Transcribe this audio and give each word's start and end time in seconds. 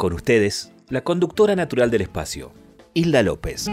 Con 0.00 0.14
ustedes, 0.14 0.72
la 0.88 1.04
conductora 1.04 1.54
natural 1.54 1.90
del 1.90 2.00
espacio, 2.00 2.52
Hilda 2.94 3.22
López. 3.22 3.66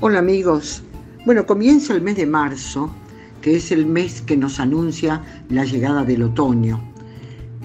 Hola 0.00 0.20
amigos. 0.20 0.82
Bueno, 1.26 1.44
comienza 1.44 1.92
el 1.92 2.00
mes 2.00 2.16
de 2.16 2.24
marzo, 2.24 2.90
que 3.42 3.56
es 3.56 3.70
el 3.70 3.84
mes 3.84 4.22
que 4.22 4.38
nos 4.38 4.60
anuncia 4.60 5.22
la 5.50 5.66
llegada 5.66 6.04
del 6.04 6.22
otoño. 6.22 6.80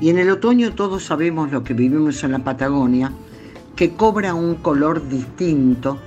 Y 0.01 0.09
en 0.09 0.17
el 0.17 0.29
otoño 0.29 0.75
todos 0.75 1.05
sabemos 1.05 1.49
lo 1.49 1.63
que 1.63 1.73
vivimos 1.73 2.21
en 2.25 2.33
la 2.33 2.43
Patagonia, 2.43 3.09
que 3.77 3.93
cobra 3.93 4.33
un 4.33 4.55
color 4.55 5.07
distinto, 5.07 5.97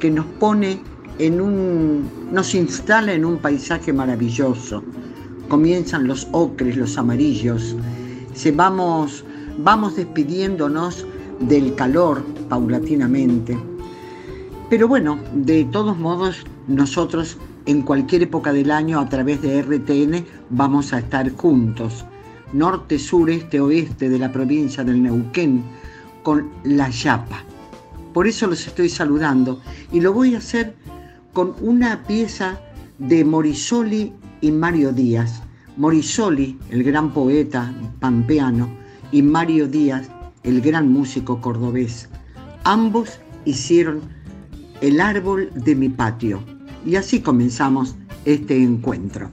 que 0.00 0.10
nos 0.10 0.26
pone 0.26 0.80
en 1.20 1.40
un, 1.40 2.10
nos 2.32 2.56
instala 2.56 3.12
en 3.12 3.24
un 3.24 3.38
paisaje 3.38 3.92
maravilloso. 3.92 4.82
Comienzan 5.48 6.08
los 6.08 6.26
ocres, 6.32 6.76
los 6.76 6.98
amarillos. 6.98 7.76
Vamos, 8.54 9.24
vamos 9.58 9.96
despidiéndonos 9.96 11.06
del 11.40 11.74
calor 11.74 12.22
paulatinamente. 12.48 13.58
Pero 14.70 14.88
bueno, 14.88 15.18
de 15.32 15.64
todos 15.64 15.98
modos, 15.98 16.44
nosotros 16.68 17.38
en 17.66 17.82
cualquier 17.82 18.22
época 18.22 18.52
del 18.52 18.70
año 18.70 19.00
a 19.00 19.08
través 19.08 19.42
de 19.42 19.62
RTN 19.62 20.24
vamos 20.50 20.92
a 20.92 20.98
estar 20.98 21.30
juntos, 21.34 22.04
norte, 22.52 22.98
sur, 22.98 23.30
este, 23.30 23.60
oeste 23.60 24.08
de 24.08 24.18
la 24.18 24.30
provincia 24.30 24.84
del 24.84 25.02
Neuquén, 25.02 25.64
con 26.22 26.50
la 26.64 26.88
Yapa. 26.90 27.42
Por 28.12 28.26
eso 28.26 28.46
los 28.46 28.66
estoy 28.66 28.88
saludando 28.88 29.60
y 29.92 30.00
lo 30.00 30.12
voy 30.12 30.34
a 30.34 30.38
hacer 30.38 30.74
con 31.32 31.54
una 31.60 32.02
pieza 32.04 32.60
de 32.98 33.24
Morisoli 33.24 34.12
y 34.40 34.50
Mario 34.50 34.92
Díaz. 34.92 35.42
Morisoli, 35.76 36.58
el 36.70 36.82
gran 36.84 37.12
poeta 37.12 37.72
pampeano, 38.00 38.68
y 39.12 39.22
Mario 39.22 39.68
Díaz, 39.68 40.08
el 40.42 40.60
gran 40.60 40.90
músico 40.90 41.40
cordobés. 41.40 42.08
Ambos 42.64 43.20
hicieron 43.44 44.00
el 44.80 45.00
árbol 45.00 45.50
de 45.54 45.74
mi 45.74 45.88
patio. 45.88 46.40
Y 46.84 46.96
así 46.96 47.20
comenzamos 47.20 47.94
este 48.24 48.62
encuentro. 48.62 49.30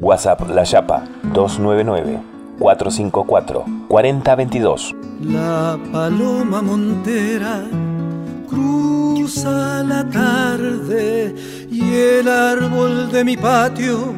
WhatsApp 0.00 0.50
La 0.50 0.64
Yapa 0.64 1.04
299 1.32 2.20
454 2.58 3.64
4022. 3.88 4.99
La 5.22 5.78
paloma 5.92 6.62
montera 6.62 7.62
cruza 8.48 9.82
la 9.82 10.08
tarde 10.08 11.34
y 11.70 11.94
el 11.94 12.26
árbol 12.26 13.12
de 13.12 13.24
mi 13.24 13.36
patio 13.36 14.14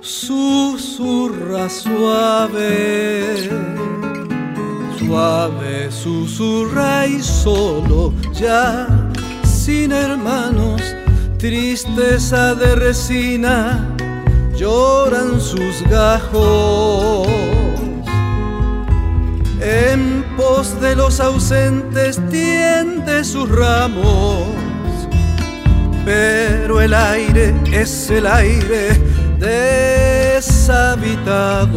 susurra 0.00 1.68
suave. 1.68 3.50
Suave 4.98 5.92
susurra 5.92 7.06
y 7.06 7.22
solo 7.22 8.12
ya 8.32 8.88
sin 9.44 9.92
hermanos, 9.92 10.82
tristeza 11.38 12.56
de 12.56 12.74
resina, 12.74 13.88
lloran 14.56 15.40
sus 15.40 15.82
gajos. 15.88 17.28
Pos 20.36 20.80
de 20.80 20.96
los 20.96 21.20
ausentes 21.20 22.20
tiende 22.30 23.24
sus 23.24 23.48
ramos, 23.48 24.46
pero 26.04 26.80
el 26.80 26.94
aire 26.94 27.54
es 27.72 28.10
el 28.10 28.26
aire 28.26 29.00
deshabitado. 30.40 31.70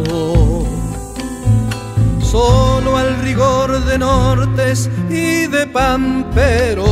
Solo 2.20 2.96
al 2.96 3.20
rigor 3.22 3.84
de 3.84 3.98
nortes 3.98 4.90
y 5.08 5.46
de 5.46 5.66
pamperos, 5.66 6.86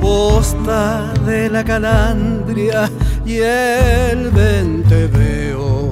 posta 0.00 1.12
de 1.24 1.48
la 1.48 1.64
calandria 1.64 2.90
y 3.24 3.38
el 3.38 4.30
vente 4.30 5.08
veo, 5.08 5.90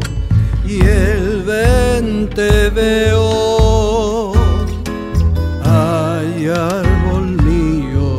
y 0.66 0.80
el 0.84 1.23
vente 1.44 2.70
veo. 2.70 4.32
Ay, 5.62 6.48
árbol 6.48 7.26
mío, 7.42 8.18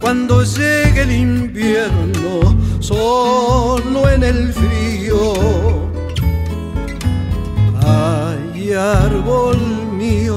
cuando 0.00 0.42
llegue 0.44 1.02
el 1.02 1.12
invierno, 1.12 2.56
solo 2.80 4.08
en 4.08 4.22
el 4.22 4.52
frío. 4.52 5.32
Ay, 7.84 8.72
árbol 8.72 9.58
mío, 9.92 10.36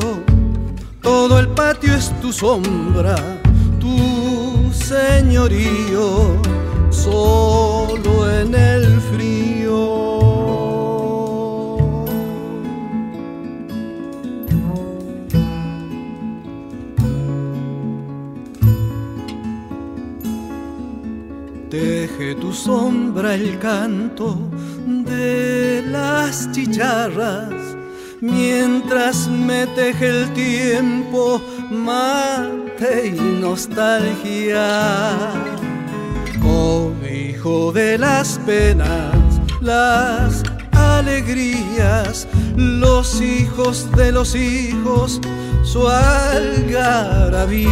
todo 1.01 1.39
el 1.39 1.47
patio 1.49 1.93
es 1.93 2.11
tu 2.21 2.33
sombra, 2.33 3.15
tu 3.79 4.71
señorío, 4.73 6.41
solo 6.89 8.31
en 8.39 8.55
el 8.55 8.74
Teje 22.05 22.35
tu 22.35 22.53
sombra 22.53 23.33
el 23.33 23.57
canto 23.57 24.37
de 24.85 25.83
las 25.87 26.51
chicharras, 26.51 27.51
mientras 28.21 29.27
me 29.27 29.65
teje 29.65 30.09
el 30.09 30.31
tiempo 30.33 31.41
mate 31.71 33.07
y 33.07 33.19
nostalgia. 33.41 35.31
Cobijo 36.43 37.71
de 37.71 37.97
las 37.97 38.37
penas, 38.45 39.41
las 39.59 40.43
alegrías, 40.73 42.27
los 42.55 43.19
hijos 43.19 43.91
de 43.93 44.11
los 44.11 44.35
hijos, 44.35 45.19
su 45.63 45.87
algarabía 45.87 47.65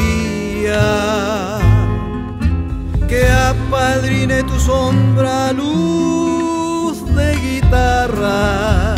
que 3.14 3.28
apadrine 3.30 4.42
tu 4.44 4.58
sombra, 4.60 5.54
luz 5.54 6.98
de 7.18 7.30
guitarra, 7.46 8.96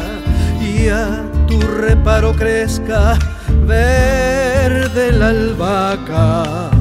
y 0.61 0.87
a 0.87 1.05
tu 1.47 1.59
reparo 1.59 2.31
crezca 2.33 3.19
verde 3.67 5.11
la 5.11 5.29
albahaca, 5.29 6.71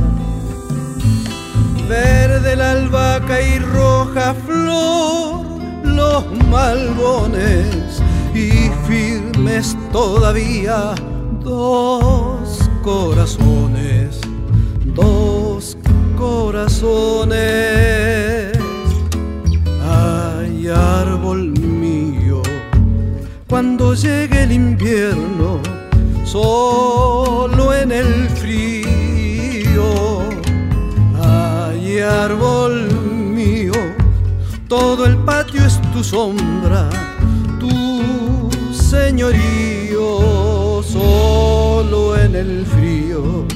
verde 1.89 2.55
la 2.55 2.71
albahaca 2.79 3.37
y 3.41 3.59
roja 3.59 4.35
flor 4.47 5.45
los 5.83 6.25
malbones, 6.55 8.01
y 8.33 8.49
firmes 8.87 9.77
todavía 9.93 10.95
dos 11.43 12.71
corazones, 12.83 14.21
dos 15.01 15.34
corazones. 16.25 17.37
Ay, 19.83 20.69
árbol 20.69 21.53
mío, 21.85 22.41
cuando 23.47 23.95
llegue 23.95 24.45
el 24.45 24.53
invierno, 24.53 25.61
solo 26.25 27.75
en 27.75 27.93
el 27.93 28.29
frío. 28.41 29.89
Ay, 31.23 32.01
árbol 32.01 32.75
mío, 33.41 33.75
todo 34.67 35.05
el 35.05 35.17
patio 35.29 35.61
es 35.67 35.77
tu 35.93 36.03
sombra, 36.03 36.89
tu 37.61 38.51
señorío, 38.73 40.09
solo 40.83 42.17
en 42.17 42.35
el 42.35 42.65
frío 42.67 43.54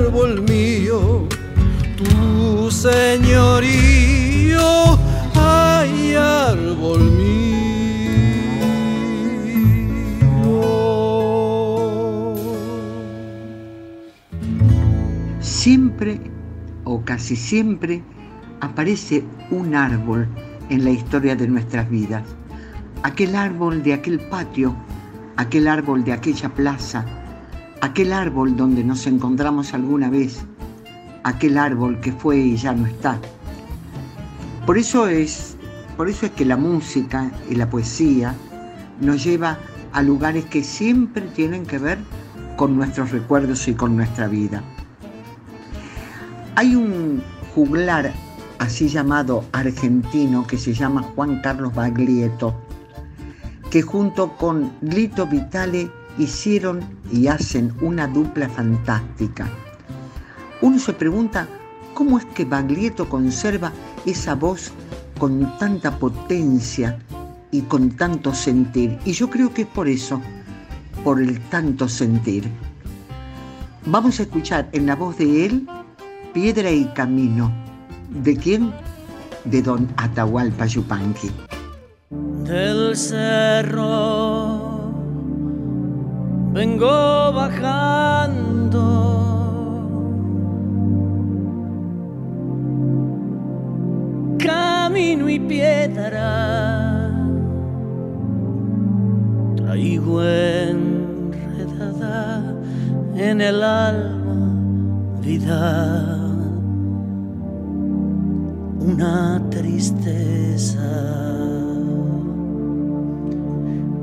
árbol 0.00 0.42
mío, 0.42 1.28
tu 1.96 2.70
señorío, 2.70 3.68
ay 5.34 6.14
árbol 6.16 7.00
mío. 7.12 7.28
Siempre 15.40 16.20
o 16.84 17.02
casi 17.04 17.36
siempre 17.36 18.02
aparece 18.60 19.22
un 19.50 19.74
árbol 19.74 20.26
en 20.70 20.84
la 20.84 20.90
historia 20.90 21.36
de 21.36 21.46
nuestras 21.46 21.90
vidas. 21.90 22.24
Aquel 23.02 23.36
árbol 23.36 23.82
de 23.82 23.92
aquel 23.94 24.18
patio, 24.18 24.74
aquel 25.36 25.68
árbol 25.68 26.04
de 26.04 26.12
aquella 26.12 26.48
plaza, 26.48 27.04
aquel 27.80 28.12
árbol 28.12 28.56
donde 28.56 28.84
nos 28.84 29.06
encontramos 29.06 29.74
alguna 29.74 30.10
vez, 30.10 30.40
aquel 31.24 31.58
árbol 31.58 32.00
que 32.00 32.12
fue 32.12 32.38
y 32.38 32.56
ya 32.56 32.72
no 32.72 32.86
está. 32.86 33.18
Por 34.66 34.78
eso 34.78 35.08
es, 35.08 35.56
por 35.96 36.08
eso 36.08 36.26
es 36.26 36.32
que 36.32 36.44
la 36.44 36.56
música 36.56 37.30
y 37.48 37.54
la 37.54 37.68
poesía 37.68 38.34
nos 39.00 39.24
lleva 39.24 39.58
a 39.92 40.02
lugares 40.02 40.44
que 40.44 40.62
siempre 40.62 41.22
tienen 41.22 41.66
que 41.66 41.78
ver 41.78 41.98
con 42.56 42.76
nuestros 42.76 43.10
recuerdos 43.10 43.66
y 43.68 43.74
con 43.74 43.96
nuestra 43.96 44.28
vida. 44.28 44.62
Hay 46.56 46.74
un 46.76 47.22
juglar 47.54 48.12
así 48.58 48.88
llamado 48.88 49.44
argentino 49.52 50.46
que 50.46 50.58
se 50.58 50.74
llama 50.74 51.02
Juan 51.02 51.40
Carlos 51.40 51.74
Baglietto, 51.74 52.54
que 53.70 53.82
junto 53.82 54.36
con 54.36 54.72
Lito 54.82 55.26
Vitale 55.26 55.90
hicieron 56.18 56.80
y 57.12 57.26
hacen 57.28 57.72
una 57.80 58.06
dupla 58.06 58.48
fantástica. 58.48 59.48
Uno 60.60 60.78
se 60.78 60.92
pregunta 60.92 61.48
cómo 61.94 62.18
es 62.18 62.24
que 62.26 62.44
Baglietto 62.44 63.08
conserva 63.08 63.72
esa 64.06 64.34
voz 64.34 64.72
con 65.18 65.58
tanta 65.58 65.98
potencia 65.98 66.98
y 67.50 67.62
con 67.62 67.90
tanto 67.90 68.34
sentir. 68.34 68.98
Y 69.04 69.12
yo 69.12 69.28
creo 69.28 69.52
que 69.52 69.62
es 69.62 69.68
por 69.68 69.88
eso, 69.88 70.20
por 71.04 71.20
el 71.20 71.40
tanto 71.48 71.88
sentir. 71.88 72.48
Vamos 73.86 74.20
a 74.20 74.24
escuchar 74.24 74.68
en 74.72 74.86
la 74.86 74.96
voz 74.96 75.16
de 75.18 75.46
él 75.46 75.66
Piedra 76.32 76.70
y 76.70 76.84
Camino. 76.94 77.52
¿De 78.10 78.36
quién? 78.36 78.72
De 79.44 79.62
don 79.62 79.88
Atahualpa 79.96 80.66
Yupanqui. 80.66 81.30
Del 82.44 82.96
cerro 82.96 84.39
vengo 86.52 87.32
bajando. 87.32 88.86
Camino 94.38 95.28
y 95.28 95.38
piedra. 95.38 97.12
Traigo 99.56 100.22
enredada 100.24 101.82
en 103.14 103.40
el 103.40 103.62
alma 103.62 104.20
vida. 105.20 106.16
Una 108.80 109.40
tristeza. 109.50 110.80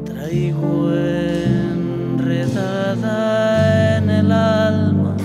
Traigo 0.05 0.91
enredada 2.31 3.97
en 3.97 4.09
el 4.09 4.31
alma. 4.31 5.15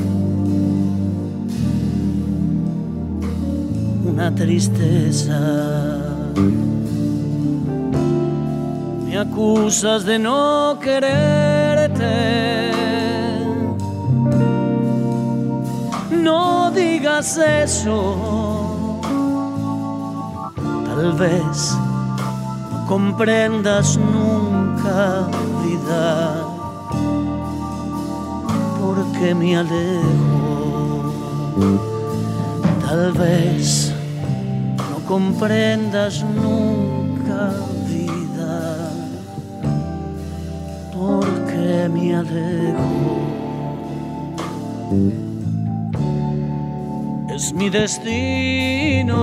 Una 4.05 4.35
tristeza. 4.35 5.39
Me 9.07 9.19
acusas 9.19 10.05
de 10.05 10.19
no 10.19 10.79
quererte. 10.81 12.71
No 16.11 16.71
digas 16.71 17.37
eso. 17.39 19.01
Tal 20.87 21.13
vez 21.15 21.77
no 22.71 22.87
comprendas 22.87 23.99
nunca 23.99 25.27
vida 25.65 26.52
porque 29.03 29.35
me 29.35 29.57
alejo. 29.57 31.13
Tal 32.87 33.13
vez 33.13 33.93
no 34.91 34.99
comprendas 35.07 36.25
nunca 36.25 37.53
vida. 37.89 38.91
Porque 40.93 41.89
me 41.93 42.17
alejo 42.17 43.19
es 47.35 47.53
mi 47.55 47.71
destino. 47.71 49.17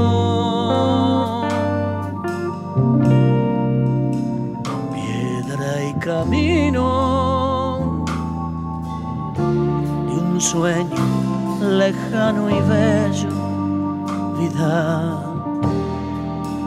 Piedra 4.93 5.71
y 5.89 5.93
camino 5.99 7.08
sueño 10.39 11.59
lejano 11.61 12.49
y 12.49 12.59
bello 12.61 13.29
vida. 14.39 15.25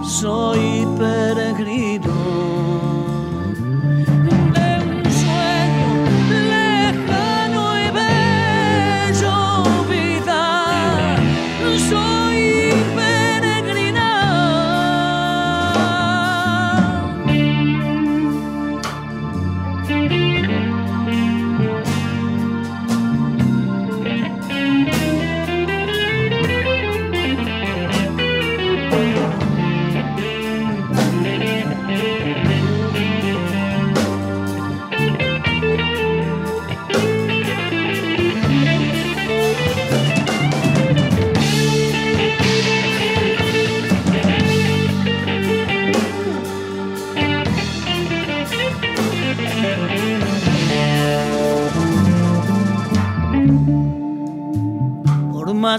Soy 0.04 0.86
peregrino 0.98 1.81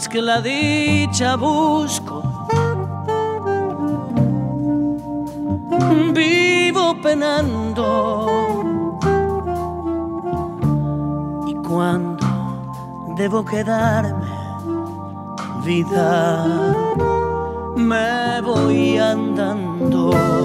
más 0.04 0.10
que 0.10 0.22
la 0.22 0.42
dicha 0.42 1.36
busco. 1.38 2.22
Vivo 6.14 6.96
penando 7.02 8.66
y 11.48 11.54
cuando 11.68 12.26
debo 13.18 13.46
quedarme, 13.46 14.26
vida, 15.64 16.46
me 17.76 18.42
voy 18.42 18.98
andando. 18.98 20.43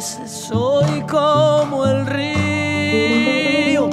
Veces 0.00 0.30
soy 0.48 1.02
como 1.02 1.84
el 1.84 2.06
río. 2.06 3.90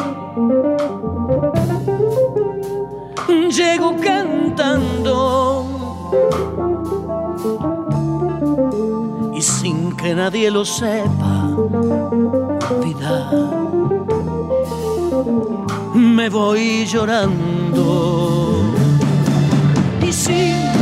Llego 3.49 3.93
cantando 4.01 5.65
y 9.35 9.41
sin 9.41 9.97
que 9.97 10.15
nadie 10.15 10.49
lo 10.49 10.63
sepa, 10.63 11.49
me 15.93 16.29
voy 16.29 16.85
llorando. 16.85 18.63
Y 20.01 20.13
sin 20.13 20.76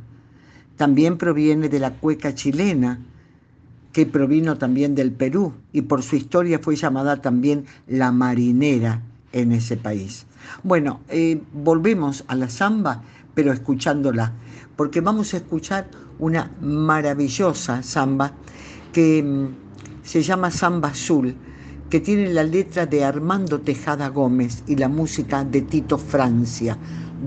También 0.76 1.18
proviene 1.18 1.68
de 1.68 1.80
la 1.80 1.94
cueca 1.94 2.32
chilena, 2.32 3.00
que 3.94 4.06
provino 4.06 4.58
también 4.58 4.96
del 4.96 5.12
Perú 5.12 5.54
y 5.72 5.82
por 5.82 6.02
su 6.02 6.16
historia 6.16 6.58
fue 6.58 6.74
llamada 6.74 7.22
también 7.22 7.64
la 7.86 8.10
marinera 8.10 9.00
en 9.32 9.52
ese 9.52 9.76
país. 9.76 10.26
Bueno, 10.64 11.00
eh, 11.08 11.40
volvemos 11.52 12.24
a 12.26 12.34
la 12.34 12.50
samba, 12.50 13.02
pero 13.34 13.52
escuchándola, 13.52 14.32
porque 14.74 15.00
vamos 15.00 15.32
a 15.32 15.36
escuchar 15.36 15.86
una 16.18 16.50
maravillosa 16.60 17.84
samba 17.84 18.32
que 18.92 19.22
mm, 19.22 19.46
se 20.02 20.24
llama 20.24 20.50
Samba 20.50 20.88
Azul, 20.88 21.36
que 21.88 22.00
tiene 22.00 22.32
la 22.32 22.42
letra 22.42 22.86
de 22.86 23.04
Armando 23.04 23.60
Tejada 23.60 24.08
Gómez 24.08 24.64
y 24.66 24.74
la 24.74 24.88
música 24.88 25.44
de 25.44 25.62
Tito 25.62 25.98
Francia, 25.98 26.76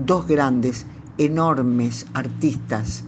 dos 0.04 0.26
grandes, 0.26 0.84
enormes 1.16 2.04
artistas 2.12 3.04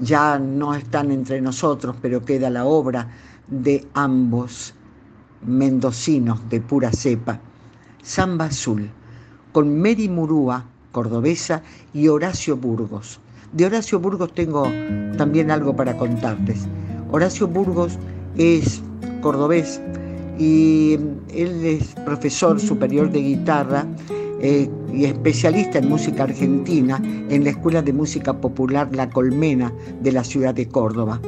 ya 0.00 0.38
no 0.38 0.74
están 0.74 1.10
entre 1.10 1.40
nosotros, 1.40 1.96
pero 2.00 2.24
queda 2.24 2.50
la 2.50 2.64
obra 2.64 3.08
de 3.48 3.86
ambos 3.94 4.74
mendocinos 5.46 6.48
de 6.48 6.60
pura 6.60 6.90
cepa, 6.92 7.40
Samba 8.02 8.46
Azul, 8.46 8.90
con 9.52 9.80
Mary 9.80 10.08
Murúa, 10.08 10.64
cordobesa, 10.92 11.62
y 11.92 12.08
Horacio 12.08 12.56
Burgos. 12.56 13.20
De 13.52 13.66
Horacio 13.66 13.98
Burgos 13.98 14.32
tengo 14.32 14.64
también 15.16 15.50
algo 15.50 15.74
para 15.74 15.96
contarles. 15.96 16.66
Horacio 17.10 17.48
Burgos 17.48 17.98
es 18.36 18.82
cordobés 19.20 19.80
y 20.38 20.94
él 21.34 21.64
es 21.64 21.94
profesor 22.06 22.60
superior 22.60 23.10
de 23.10 23.20
guitarra 23.20 23.86
eh, 24.42 24.70
y 24.92 25.04
especialista 25.04 25.78
en 25.78 25.88
música 25.88 26.24
argentina 26.24 27.00
en 27.28 27.44
la 27.44 27.50
Escuela 27.50 27.82
de 27.82 27.92
Música 27.92 28.32
Popular 28.40 28.88
La 28.94 29.10
Colmena 29.10 29.72
de 30.02 30.12
la 30.12 30.24
ciudad 30.24 30.54
de 30.54 30.66
Córdoba. 30.66 31.20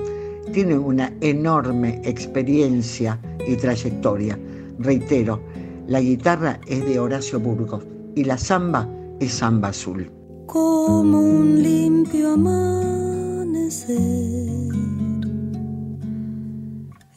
Tiene 0.53 0.79
una 0.79 1.13
enorme 1.21 2.01
experiencia 2.05 3.19
y 3.47 3.57
trayectoria. 3.57 4.39
Reitero, 4.79 5.41
la 5.87 6.01
guitarra 6.01 6.59
es 6.67 6.85
de 6.85 6.99
Horacio 6.99 7.39
Burgos 7.39 7.85
y 8.15 8.25
la 8.25 8.39
samba 8.39 8.89
es 9.21 9.33
samba 9.35 9.69
azul. 9.69 10.11
Como 10.47 11.21
un 11.21 11.63
limpio 11.63 12.33
amanecer, 12.33 13.83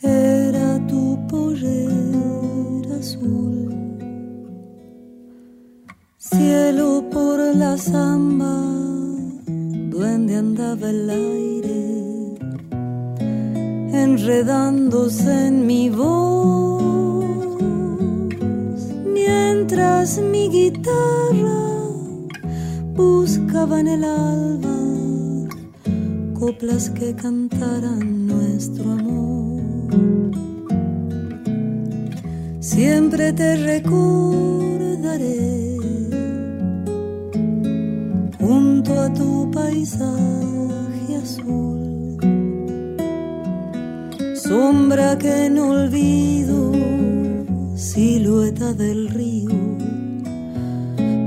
era 0.02 0.88
tu 0.88 1.18
poder 1.28 2.92
azul 3.00 3.75
Cielo 6.32 7.04
por 7.12 7.38
la 7.56 7.78
samba, 7.78 8.60
duende 9.92 10.36
andaba 10.36 10.90
el 10.90 11.08
aire, 11.08 12.36
enredándose 13.94 15.48
en 15.48 15.68
mi 15.68 15.92
voz, 15.92 17.28
mientras 19.06 20.18
mi 20.18 20.50
guitarra 20.50 21.62
buscaba 22.96 23.82
en 23.82 23.88
el 23.88 24.04
alba 24.04 24.80
coplas 26.40 26.90
que 26.90 27.14
cantaran 27.14 28.26
nuestro 28.26 28.92
amor. 28.92 29.62
Siempre 32.60 33.32
te 33.32 33.58
recordaré 33.58 35.65
junto 38.46 38.94
a 38.94 39.10
tu 39.12 39.50
paisaje 39.52 41.16
azul, 41.24 42.18
sombra 44.36 45.18
que 45.18 45.50
no 45.50 45.64
olvido, 45.72 46.72
silueta 47.76 48.74
del 48.74 49.10
río, 49.10 49.50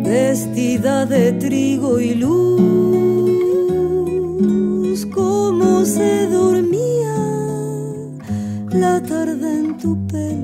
vestida 0.05 1.07
de 1.07 1.33
trigo 1.33 1.99
y 1.99 2.15
luz, 2.15 2.59
como 5.07 5.85
se 5.85 6.29
dormía 6.29 7.17
la 8.71 9.03
tarde 9.03 9.59
en 9.61 9.77
tu 9.77 10.07
pelo, 10.07 10.38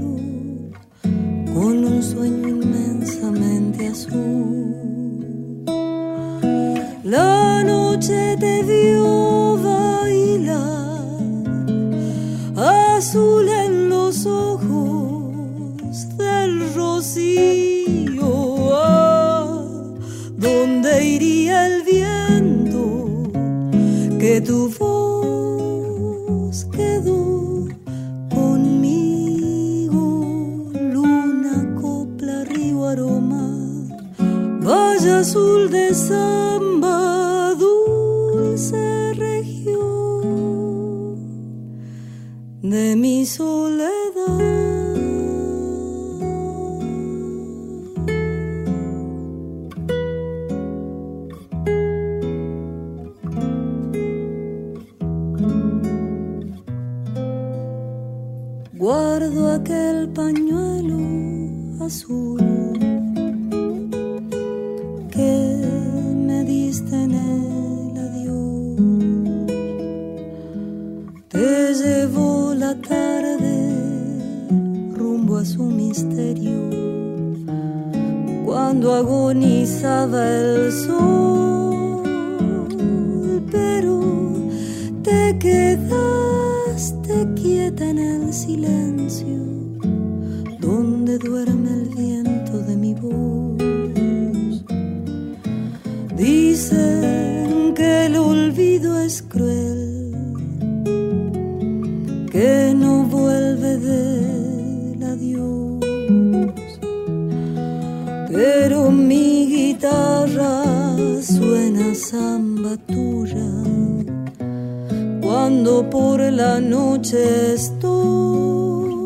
estoy 117.54 118.96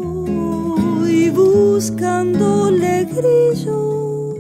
buscándole 1.31 3.05
grillos 3.05 4.39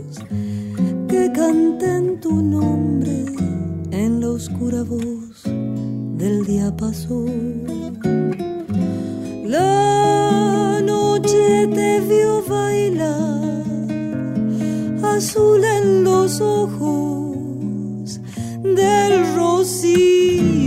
que 1.08 1.30
canten 1.32 2.18
tu 2.18 2.42
nombre 2.42 3.26
en 3.90 4.20
la 4.20 4.30
oscura 4.30 4.82
voz 4.82 5.42
del 5.44 6.46
día 6.46 6.74
pasó. 6.74 7.26
La 9.44 10.80
noche 10.82 11.68
te 11.74 12.00
vio 12.00 12.42
bailar, 12.48 13.62
azul 15.02 15.62
en 15.62 16.04
los 16.04 16.40
ojos 16.40 18.20
del 18.62 19.36
rocío. 19.36 20.57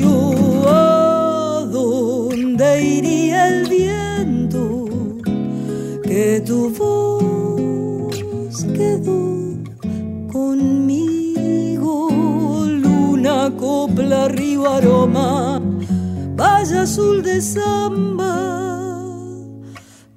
Conmigo? 10.31 12.09
Luna, 12.83 13.51
copla, 13.57 14.27
río, 14.27 14.67
aroma, 14.67 15.61
vaya 16.35 16.81
azul 16.81 17.21
de 17.21 17.41
samba, 17.41 18.35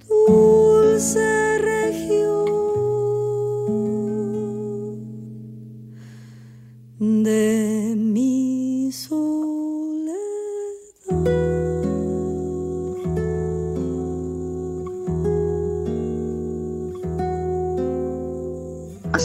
dulce 0.09 1.34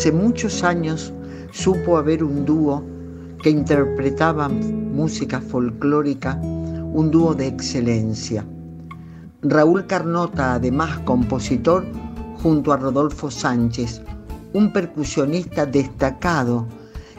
Hace 0.10 0.18
muchos 0.18 0.64
años 0.64 1.14
supo 1.52 1.96
haber 1.96 2.24
un 2.24 2.44
dúo 2.44 2.84
que 3.44 3.52
interpretaba 3.52 4.50
música 4.50 5.40
folclórica, 5.40 6.34
un 6.42 7.12
dúo 7.12 7.36
de 7.36 7.46
excelencia. 7.46 8.44
Raúl 9.44 9.86
Carnota, 9.86 10.56
además 10.56 10.98
compositor, 11.06 11.86
junto 12.42 12.74
a 12.74 12.78
Rodolfo 12.78 13.30
Sánchez, 13.30 14.02
un 14.54 14.74
percusionista 14.74 15.68
destacado 15.68 16.66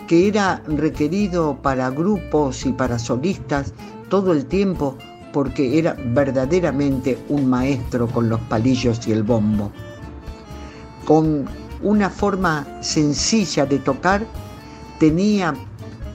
que 0.09 0.27
era 0.27 0.61
requerido 0.67 1.63
para 1.63 1.91
grupos 1.91 2.67
y 2.67 2.73
para 2.73 2.99
solistas 2.99 3.73
todo 4.09 4.33
el 4.33 4.47
tiempo 4.47 4.97
porque 5.33 5.79
era 5.79 5.97
verdaderamente 6.07 7.17
un 7.29 7.49
maestro 7.49 8.09
con 8.09 8.29
los 8.29 8.41
palillos 8.41 9.07
y 9.07 9.13
el 9.13 9.23
bombo. 9.23 9.71
Con 11.05 11.47
una 11.83 12.11
forma 12.11 12.67
sencilla 12.83 13.67
de 13.67 13.79
tocar, 13.79 14.27
tenía 14.99 15.55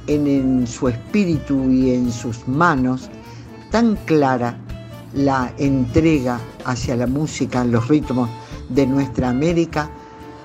en, 0.07 0.67
su 0.67 0.87
espíritu 0.87 1.71
y 1.71 1.91
en 1.91 2.11
sus 2.11 2.47
manos 2.47 3.09
tan 3.71 3.95
clara 4.05 4.57
la 5.13 5.51
entrega 5.57 6.39
hacia 6.65 6.95
la 6.95 7.07
música, 7.07 7.63
los 7.63 7.87
ritmos 7.87 8.29
de 8.69 8.85
nuestra 8.85 9.29
América, 9.29 9.89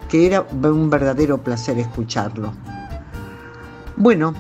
que 0.09 0.27
era 0.27 0.43
un 0.63 0.89
verdadero 0.91 1.39
placer 1.39 1.79
escucharlo. 1.79 2.53
Bueno, 3.97 4.35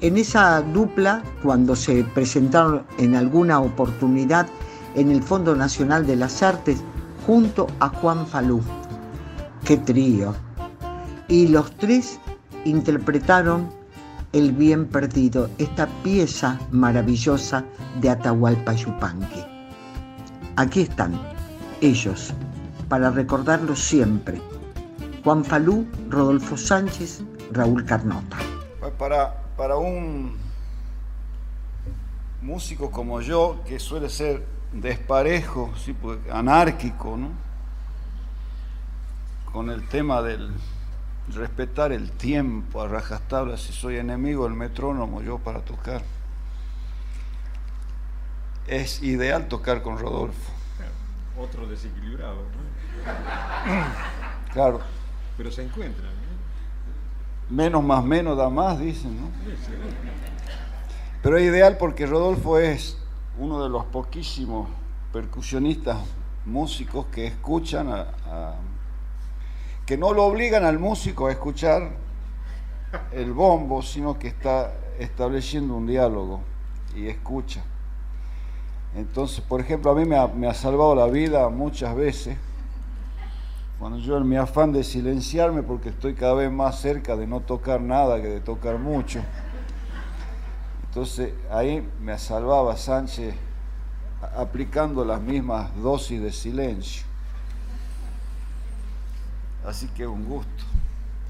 en 0.00 0.16
esa 0.16 0.60
dupla, 0.62 1.22
cuando 1.42 1.76
se 1.76 2.04
presentaron 2.04 2.82
en 2.98 3.14
alguna 3.14 3.60
oportunidad 3.60 4.46
en 4.94 5.10
el 5.10 5.22
Fondo 5.22 5.54
Nacional 5.54 6.06
de 6.06 6.16
las 6.16 6.42
Artes, 6.42 6.82
junto 7.26 7.66
a 7.80 7.88
Juan 7.88 8.26
Falú, 8.26 8.60
qué 9.68 9.76
trío. 9.76 10.34
Y 11.28 11.48
los 11.48 11.70
tres 11.76 12.18
interpretaron 12.64 13.70
El 14.32 14.52
bien 14.52 14.86
perdido, 14.86 15.50
esta 15.58 15.86
pieza 16.02 16.58
maravillosa 16.70 17.64
de 18.00 18.10
Atahualpa 18.10 18.72
Yupanqui. 18.72 19.44
Aquí 20.56 20.82
están 20.82 21.18
ellos, 21.80 22.32
para 22.88 23.10
recordarlos 23.10 23.78
siempre. 23.80 24.40
Juan 25.24 25.44
Falú, 25.44 25.86
Rodolfo 26.08 26.56
Sánchez, 26.56 27.22
Raúl 27.52 27.84
Carnota. 27.84 28.36
Para, 28.98 29.34
para 29.56 29.76
un 29.76 30.36
músico 32.42 32.90
como 32.90 33.20
yo, 33.22 33.60
que 33.66 33.78
suele 33.78 34.08
ser 34.08 34.44
desparejo, 34.72 35.72
¿sí? 35.76 35.94
Pues, 35.94 36.18
anárquico, 36.30 37.16
¿no? 37.16 37.47
Con 39.52 39.70
el 39.70 39.86
tema 39.88 40.22
del 40.22 40.52
respetar 41.34 41.92
el 41.92 42.10
tiempo 42.10 42.82
a 42.82 42.88
rajastabla, 42.88 43.56
si 43.56 43.72
soy 43.72 43.96
enemigo 43.96 44.44
del 44.44 44.54
metrónomo 44.54 45.22
yo 45.22 45.38
para 45.38 45.60
tocar. 45.60 46.02
Es 48.66 49.02
ideal 49.02 49.48
tocar 49.48 49.82
con 49.82 49.98
Rodolfo. 49.98 50.52
Otro 51.38 51.66
desequilibrado, 51.66 52.42
Claro. 54.52 54.80
Pero 55.36 55.50
se 55.50 55.62
encuentran. 55.62 56.10
Menos 57.48 57.82
más 57.82 58.04
menos 58.04 58.36
da 58.36 58.50
más, 58.50 58.78
dicen, 58.78 59.20
¿no? 59.20 59.30
Pero 61.22 61.38
es 61.38 61.44
ideal 61.44 61.76
porque 61.78 62.06
Rodolfo 62.06 62.58
es 62.58 62.98
uno 63.38 63.62
de 63.62 63.70
los 63.70 63.84
poquísimos 63.86 64.68
percusionistas 65.12 65.98
músicos 66.44 67.06
que 67.06 67.26
escuchan 67.26 67.88
a, 67.88 68.54
que 69.88 69.96
no 69.96 70.12
lo 70.12 70.26
obligan 70.26 70.66
al 70.66 70.78
músico 70.78 71.28
a 71.28 71.32
escuchar 71.32 71.92
el 73.10 73.32
bombo, 73.32 73.80
sino 73.80 74.18
que 74.18 74.28
está 74.28 74.74
estableciendo 74.98 75.74
un 75.74 75.86
diálogo 75.86 76.42
y 76.94 77.06
escucha. 77.06 77.64
Entonces, 78.94 79.40
por 79.40 79.62
ejemplo, 79.62 79.90
a 79.90 79.94
mí 79.94 80.04
me 80.04 80.46
ha, 80.46 80.52
salvado 80.52 80.94
la 80.94 81.06
vida 81.06 81.48
muchas 81.48 81.96
veces 81.96 82.36
cuando 83.78 83.98
yo 83.98 84.18
en 84.18 84.28
mi 84.28 84.36
afán 84.36 84.72
de 84.72 84.84
silenciarme, 84.84 85.62
porque 85.62 85.88
estoy 85.88 86.12
cada 86.12 86.34
vez 86.34 86.52
más 86.52 86.78
cerca 86.78 87.16
de 87.16 87.26
no 87.26 87.40
tocar 87.40 87.80
nada 87.80 88.20
que 88.20 88.28
de 88.28 88.40
tocar 88.40 88.78
mucho, 88.78 89.22
entonces 90.84 91.32
ahí 91.50 91.88
me 91.98 92.18
salvaba 92.18 92.76
Sánchez 92.76 93.34
aplicando 94.36 95.02
las 95.06 95.22
mismas 95.22 95.74
dosis 95.80 96.20
de 96.20 96.30
silencio. 96.30 97.07
Así 99.68 99.86
que 99.88 100.04
es 100.04 100.08
un 100.08 100.24
gusto, 100.24 100.64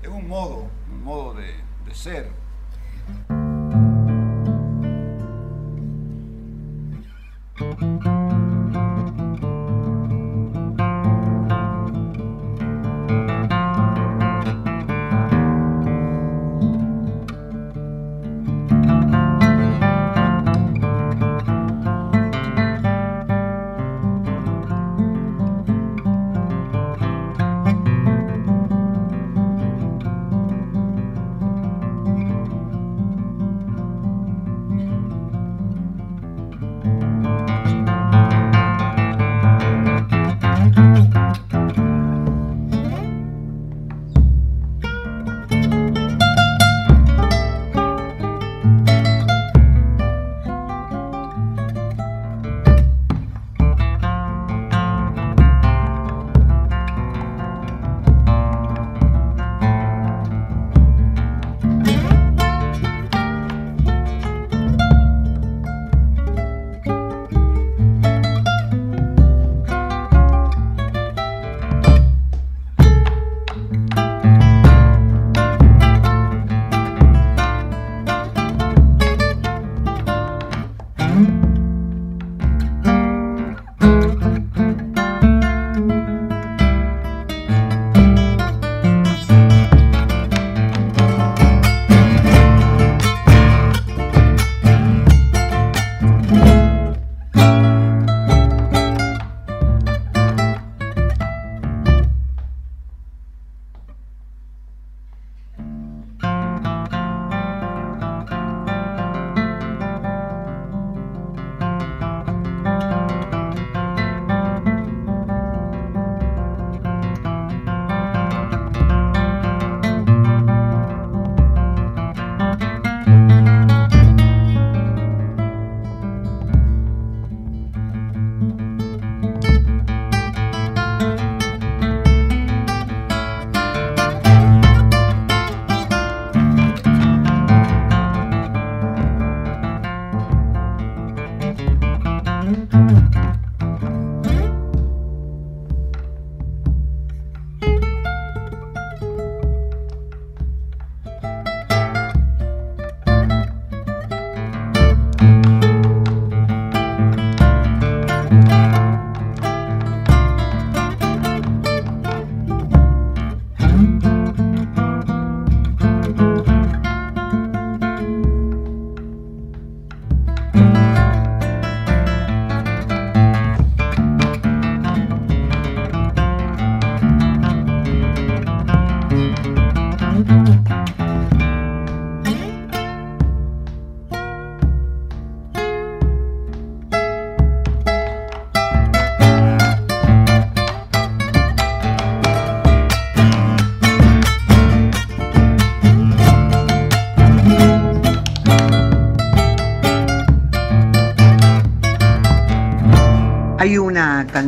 es 0.01 0.09
un 0.09 0.29
modo, 0.29 0.69
un 0.89 1.03
modo 1.03 1.35
de, 1.35 1.55
de 1.85 1.93
ser. 1.93 2.31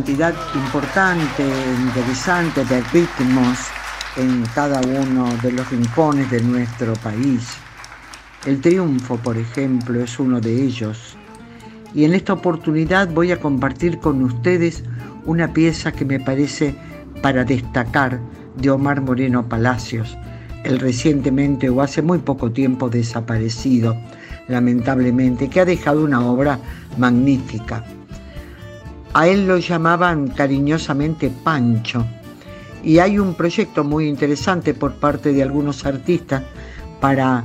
Cantidad 0.01 0.35
importante, 0.55 1.45
interesante 1.79 2.65
de 2.65 2.81
ritmos 2.85 3.59
en 4.17 4.47
cada 4.55 4.81
uno 4.81 5.29
de 5.43 5.53
los 5.53 5.71
rincones 5.71 6.31
de 6.31 6.41
nuestro 6.41 6.95
país. 6.95 7.51
El 8.47 8.63
triunfo, 8.63 9.19
por 9.19 9.37
ejemplo, 9.37 10.01
es 10.01 10.19
uno 10.19 10.41
de 10.41 10.55
ellos. 10.55 11.19
Y 11.93 12.05
en 12.05 12.15
esta 12.15 12.33
oportunidad 12.33 13.11
voy 13.11 13.31
a 13.31 13.41
compartir 13.41 13.99
con 13.99 14.23
ustedes 14.23 14.85
una 15.27 15.53
pieza 15.53 15.93
que 15.93 16.07
me 16.07 16.19
parece 16.19 16.75
para 17.21 17.45
destacar 17.45 18.21
de 18.57 18.71
Omar 18.71 19.03
Moreno 19.03 19.47
Palacios, 19.51 20.17
el 20.65 20.79
recientemente 20.79 21.69
o 21.69 21.83
hace 21.83 22.01
muy 22.01 22.21
poco 22.21 22.51
tiempo 22.51 22.89
desaparecido. 22.89 23.95
lamentablemente, 24.49 25.49
que 25.49 25.61
ha 25.61 25.65
dejado 25.67 26.03
una 26.03 26.25
obra 26.25 26.59
magnífica. 26.97 27.85
A 29.13 29.27
él 29.27 29.47
lo 29.47 29.59
llamaban 29.59 30.29
cariñosamente 30.29 31.31
Pancho 31.43 32.07
y 32.83 32.99
hay 32.99 33.19
un 33.19 33.35
proyecto 33.35 33.85
muy 33.85 34.09
interesante 34.09 34.73
por 34.73 34.95
parte 34.95 35.33
de 35.33 35.43
algunos 35.43 35.85
artistas 35.85 36.43
para, 37.01 37.45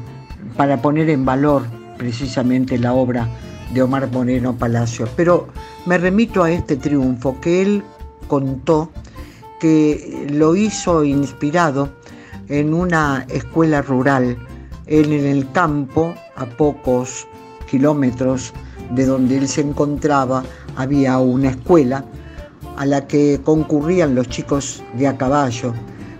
para 0.55 0.81
poner 0.81 1.09
en 1.09 1.25
valor 1.25 1.63
precisamente 1.97 2.77
la 2.77 2.93
obra 2.93 3.27
de 3.73 3.81
Omar 3.81 4.09
Moreno 4.11 4.55
Palacio. 4.55 5.07
Pero 5.15 5.47
me 5.85 5.97
remito 5.97 6.43
a 6.43 6.51
este 6.51 6.77
triunfo 6.77 7.39
que 7.41 7.61
él 7.61 7.83
contó 8.27 8.91
que 9.59 10.27
lo 10.31 10.55
hizo 10.55 11.03
inspirado 11.03 11.89
en 12.47 12.73
una 12.73 13.25
escuela 13.29 13.81
rural, 13.81 14.37
en 14.87 15.11
el 15.11 15.51
campo, 15.51 16.13
a 16.35 16.45
pocos 16.45 17.27
kilómetros 17.69 18.53
de 18.91 19.05
donde 19.05 19.37
él 19.37 19.47
se 19.47 19.61
encontraba, 19.61 20.43
había 20.75 21.17
una 21.17 21.49
escuela 21.49 22.05
a 22.77 22.85
la 22.85 23.07
que 23.07 23.39
concurrían 23.43 24.15
los 24.15 24.27
chicos 24.29 24.83
de 24.97 25.07
a 25.07 25.17
caballo, 25.17 25.73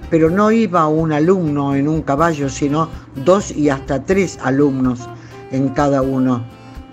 pero 0.10 0.30
no 0.30 0.52
iba 0.52 0.88
un 0.88 1.12
alumno 1.12 1.76
en 1.76 1.88
un 1.88 2.02
caballo, 2.02 2.50
sino 2.50 2.90
dos 3.24 3.52
y 3.52 3.70
hasta 3.70 4.04
tres 4.04 4.40
alumnos 4.42 5.08
en 5.52 5.70
cada 5.70 6.02
uno 6.02 6.44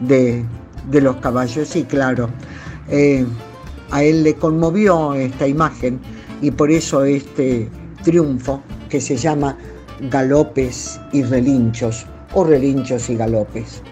de, 0.00 0.44
los 0.90 1.16
caballos. 1.16 1.68
Sí, 1.68 1.84
claro, 1.84 2.28
eh, 2.88 3.24
a 3.90 4.02
él 4.02 4.24
le 4.24 4.34
conmovió 4.34 5.14
esta 5.14 5.46
imagen 5.46 6.00
y 6.40 6.50
por 6.50 6.70
eso 6.70 7.04
este 7.04 7.68
triunfo 8.02 8.62
que 8.88 9.00
se 9.00 9.16
llama 9.16 9.56
Galopes 10.10 11.00
y 11.12 11.22
Relinchos 11.22 12.06
o 12.34 12.44
Relinchos 12.44 13.08
y 13.10 13.16
Galopes. 13.16 13.82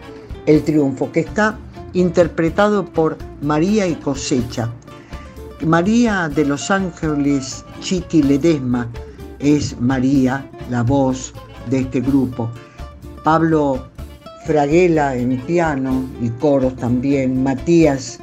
El 0.46 0.62
triunfo 0.62 1.12
que 1.12 1.20
está 1.20 1.58
interpretado 1.92 2.84
por 2.84 3.16
María 3.42 3.86
y 3.86 3.94
Cosecha. 3.96 4.70
María 5.64 6.28
de 6.28 6.44
los 6.44 6.70
Ángeles 6.70 7.64
Chiqui 7.80 8.22
Ledesma 8.22 8.88
es 9.38 9.78
María, 9.80 10.48
la 10.70 10.82
voz 10.82 11.34
de 11.68 11.80
este 11.80 12.00
grupo. 12.00 12.50
Pablo 13.24 13.88
Fraguela 14.46 15.14
en 15.16 15.38
piano 15.42 16.04
y 16.22 16.30
coros 16.30 16.74
también. 16.76 17.42
Matías 17.42 18.18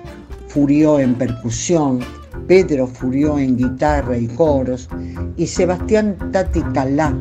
Furió 0.48 1.00
en 1.00 1.14
percusión. 1.16 2.00
Pedro 2.48 2.88
Furió 2.88 3.38
en 3.38 3.58
guitarra 3.58 4.18
y 4.18 4.28
coros. 4.28 4.90
Y 5.38 5.46
Sebastián 5.46 6.18
Tati 6.32 6.62
Calá 6.74 7.14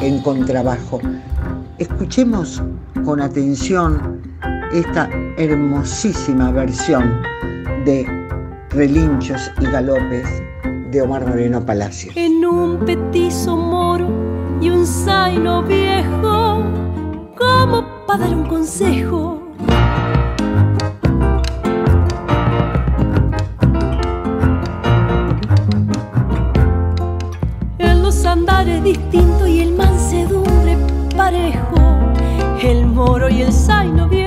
en 0.00 0.20
contrabajo. 0.22 1.00
Escuchemos 1.78 2.62
con 3.04 3.20
atención 3.20 4.31
esta 4.72 5.08
hermosísima 5.36 6.50
versión 6.50 7.20
de 7.84 8.06
Relinchos 8.70 9.50
y 9.60 9.66
Galopes 9.66 10.26
de 10.90 11.02
Omar 11.02 11.26
Moreno 11.26 11.64
Palacio. 11.64 12.12
En 12.16 12.44
un 12.44 12.78
petizo 12.78 13.56
moro 13.56 14.08
y 14.60 14.70
un 14.70 14.86
zaino 14.86 15.62
viejo, 15.62 16.62
como 17.36 17.84
para 18.06 18.20
dar 18.20 18.34
un 18.34 18.46
consejo. 18.46 19.42
En 27.78 28.02
los 28.02 28.24
andares 28.24 28.82
distintos 28.82 29.48
y 29.48 29.60
el 29.60 29.74
mansedumbre 29.74 30.78
parejo, 31.14 31.76
el 32.62 32.86
moro 32.86 33.28
y 33.28 33.42
el 33.42 33.52
zaino 33.52 34.08
viejo 34.08 34.21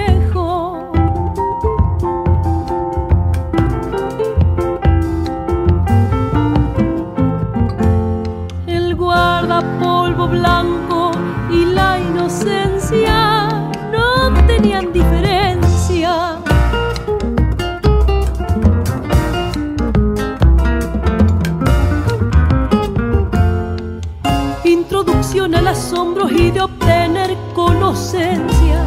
Al 25.53 25.67
asombro 25.67 26.27
y 26.27 26.49
de 26.49 26.59
obtener 26.59 27.37
conocencia, 27.53 28.83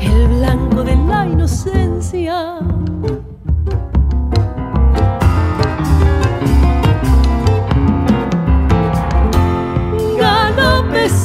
el 0.00 0.26
blanco 0.26 0.82
de 0.82 0.96
la 0.96 1.26
inocencia. 1.26 2.58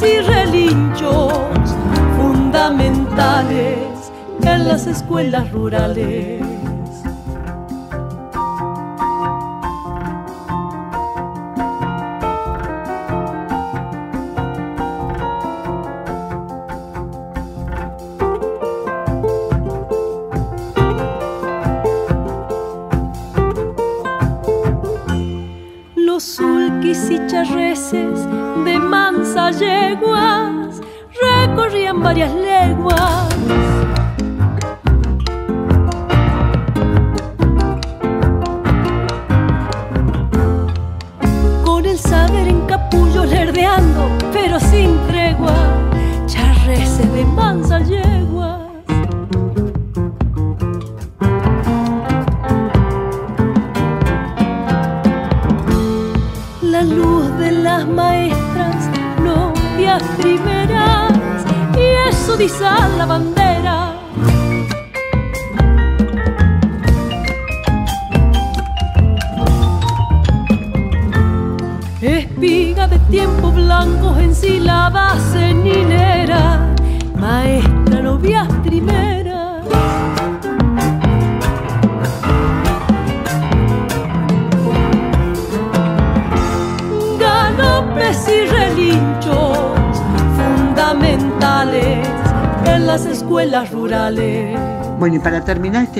y 0.02 0.20
relinchos 0.20 1.32
fundamentales 2.16 4.12
en 4.42 4.68
las 4.68 4.86
escuelas 4.86 5.50
rurales. 5.52 6.55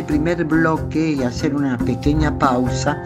Primer 0.06 0.44
bloque 0.44 1.12
y 1.12 1.22
hacer 1.22 1.54
una 1.54 1.76
pequeña 1.78 2.38
pausa, 2.38 3.02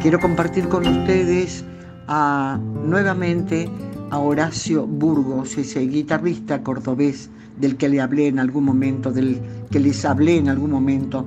quiero 0.00 0.20
compartir 0.20 0.68
con 0.68 0.86
ustedes 0.86 1.64
a, 2.06 2.58
nuevamente 2.86 3.68
a 4.10 4.18
Horacio 4.18 4.86
Burgos, 4.86 5.58
ese 5.58 5.80
guitarrista 5.80 6.62
cordobés 6.62 7.30
del 7.58 7.76
que 7.76 7.88
le 7.88 8.00
hablé 8.00 8.28
en 8.28 8.38
algún 8.38 8.64
momento, 8.64 9.12
del 9.12 9.40
que 9.70 9.80
les 9.80 10.04
hablé 10.04 10.38
en 10.38 10.48
algún 10.48 10.70
momento 10.70 11.26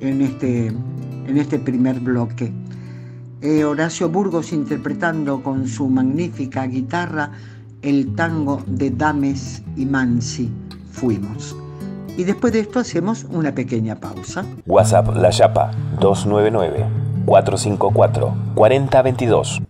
en 0.00 0.22
este, 0.22 0.66
en 0.66 1.36
este 1.36 1.58
primer 1.58 2.00
bloque. 2.00 2.52
Eh, 3.40 3.64
Horacio 3.64 4.08
Burgos 4.08 4.52
interpretando 4.52 5.42
con 5.42 5.68
su 5.68 5.88
magnífica 5.88 6.66
guitarra 6.66 7.30
el 7.82 8.14
tango 8.14 8.62
de 8.66 8.90
Dames 8.90 9.62
y 9.76 9.86
Mansi, 9.86 10.50
Fuimos. 10.90 11.56
Y 12.18 12.24
después 12.24 12.52
de 12.52 12.58
esto 12.58 12.80
hacemos 12.80 13.24
una 13.30 13.54
pequeña 13.54 13.94
pausa. 13.94 14.44
WhatsApp 14.66 15.14
La 15.14 15.30
Yapa 15.30 15.70
299 16.00 16.84
454 17.24 18.34
4022. 18.56 19.62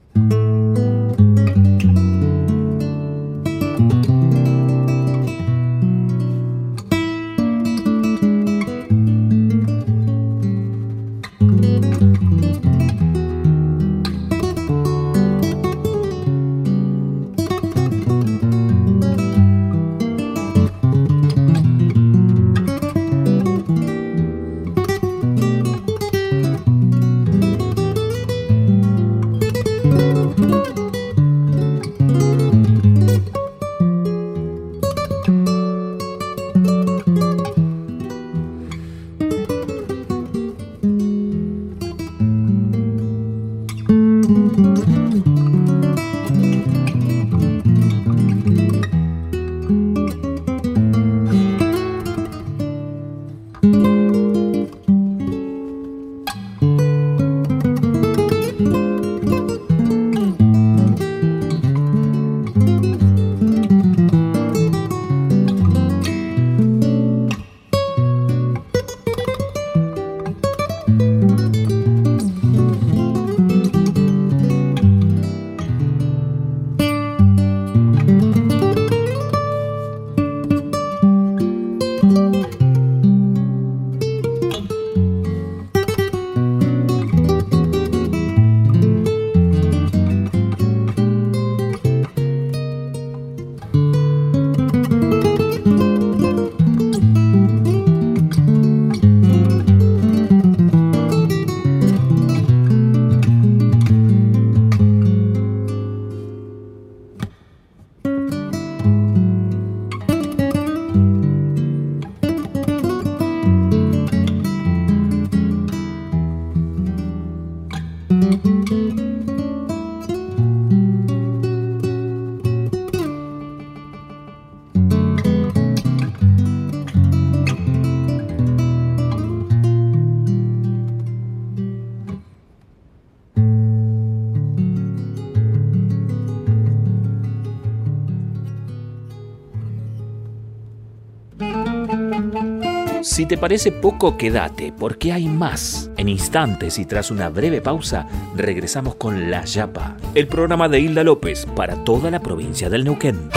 Te 143.29 143.37
parece 143.37 143.71
poco, 143.71 144.17
quédate, 144.17 144.73
porque 144.73 145.13
hay 145.13 145.27
más. 145.27 145.91
En 145.99 146.09
instantes 146.09 146.79
y 146.79 146.87
tras 146.87 147.11
una 147.11 147.29
breve 147.29 147.61
pausa, 147.61 148.07
regresamos 148.35 148.95
con 148.95 149.31
La 149.31 149.45
Yapa, 149.45 149.99
el 150.15 150.27
programa 150.27 150.67
de 150.69 150.81
Hilda 150.81 151.05
López 151.05 151.45
para 151.55 151.85
toda 151.85 152.11
la 152.11 152.21
provincia 152.21 152.71
del 152.71 152.85
Neuquén. 152.85 153.29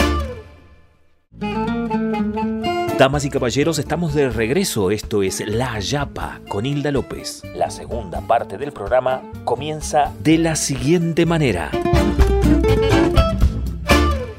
Damas 2.98 3.24
y 3.26 3.30
caballeros, 3.30 3.78
estamos 3.78 4.14
de 4.14 4.30
regreso. 4.30 4.90
Esto 4.90 5.22
es 5.22 5.46
La 5.46 5.78
Yapa 5.78 6.40
con 6.48 6.64
Hilda 6.64 6.90
López. 6.90 7.42
La 7.54 7.68
segunda 7.68 8.22
parte 8.22 8.56
del 8.56 8.72
programa 8.72 9.20
comienza 9.44 10.10
de 10.22 10.38
la 10.38 10.56
siguiente 10.56 11.26
manera. 11.26 11.70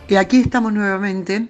Y 0.07 0.15
aquí 0.15 0.37
estamos 0.41 0.73
nuevamente 0.73 1.47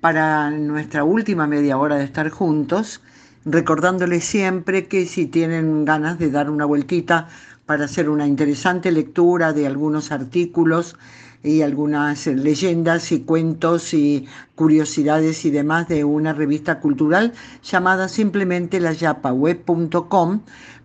para 0.00 0.50
nuestra 0.50 1.04
última 1.04 1.46
media 1.46 1.76
hora 1.76 1.96
de 1.96 2.04
estar 2.04 2.28
juntos, 2.30 3.00
recordándoles 3.44 4.24
siempre 4.24 4.86
que 4.86 5.06
si 5.06 5.26
tienen 5.26 5.84
ganas 5.84 6.18
de 6.18 6.30
dar 6.30 6.50
una 6.50 6.64
vueltita 6.64 7.28
para 7.66 7.84
hacer 7.84 8.08
una 8.08 8.26
interesante 8.26 8.90
lectura 8.92 9.52
de 9.52 9.66
algunos 9.66 10.12
artículos 10.12 10.96
y 11.42 11.60
algunas 11.60 12.26
leyendas 12.26 13.12
y 13.12 13.20
cuentos 13.20 13.92
y 13.92 14.26
curiosidades 14.54 15.44
y 15.44 15.50
demás 15.50 15.88
de 15.88 16.04
una 16.04 16.32
revista 16.32 16.80
cultural 16.80 17.32
llamada 17.62 18.08
simplemente 18.08 18.80
layapaweb.com 18.80 20.40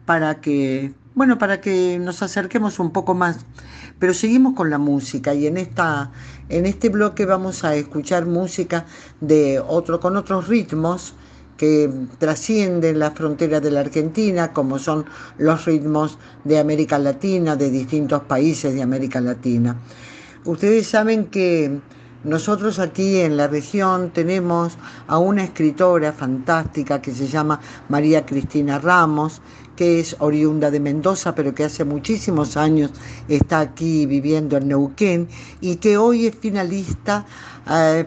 para 0.05 0.41
que 0.41 0.93
bueno, 1.15 1.37
para 1.37 1.59
que 1.59 1.99
nos 1.99 2.21
acerquemos 2.23 2.79
un 2.79 2.91
poco 2.91 3.13
más. 3.13 3.39
Pero 3.99 4.13
seguimos 4.13 4.53
con 4.53 4.69
la 4.69 4.77
música 4.77 5.33
y 5.33 5.47
en 5.47 5.57
esta 5.57 6.11
en 6.47 6.65
este 6.65 6.87
bloque 6.87 7.25
vamos 7.25 7.65
a 7.65 7.75
escuchar 7.75 8.25
música 8.25 8.85
de 9.19 9.59
otro, 9.59 9.99
con 9.99 10.15
otros 10.15 10.47
ritmos 10.47 11.13
que 11.59 11.91
trascienden 12.19 12.99
las 12.99 13.13
fronteras 13.15 13.61
de 13.61 13.69
la 13.69 13.81
Argentina, 13.81 14.53
como 14.53 14.79
son 14.79 15.05
los 15.37 15.65
ritmos 15.65 16.17
de 16.45 16.57
América 16.57 16.97
Latina, 16.97 17.57
de 17.57 17.69
distintos 17.69 18.21
países 18.23 18.73
de 18.73 18.81
América 18.81 19.19
Latina. 19.19 19.75
Ustedes 20.45 20.87
saben 20.87 21.25
que 21.25 21.77
nosotros 22.23 22.79
aquí 22.79 23.17
en 23.19 23.35
la 23.35 23.49
región 23.49 24.11
tenemos 24.11 24.77
a 25.07 25.17
una 25.17 25.43
escritora 25.43 26.13
fantástica 26.13 27.01
que 27.01 27.13
se 27.13 27.27
llama 27.27 27.59
María 27.89 28.25
Cristina 28.25 28.79
Ramos, 28.79 29.41
que 29.79 30.01
es 30.01 30.13
oriunda 30.19 30.69
de 30.69 30.81
Mendoza, 30.81 31.33
pero 31.33 31.55
que 31.55 31.63
hace 31.63 31.85
muchísimos 31.85 32.57
años 32.57 32.91
está 33.29 33.61
aquí 33.61 34.05
viviendo 34.05 34.57
en 34.57 34.67
Neuquén 34.67 35.29
y 35.61 35.77
que 35.77 35.97
hoy 35.97 36.25
es 36.25 36.35
finalista 36.35 37.25
eh, 37.71 38.03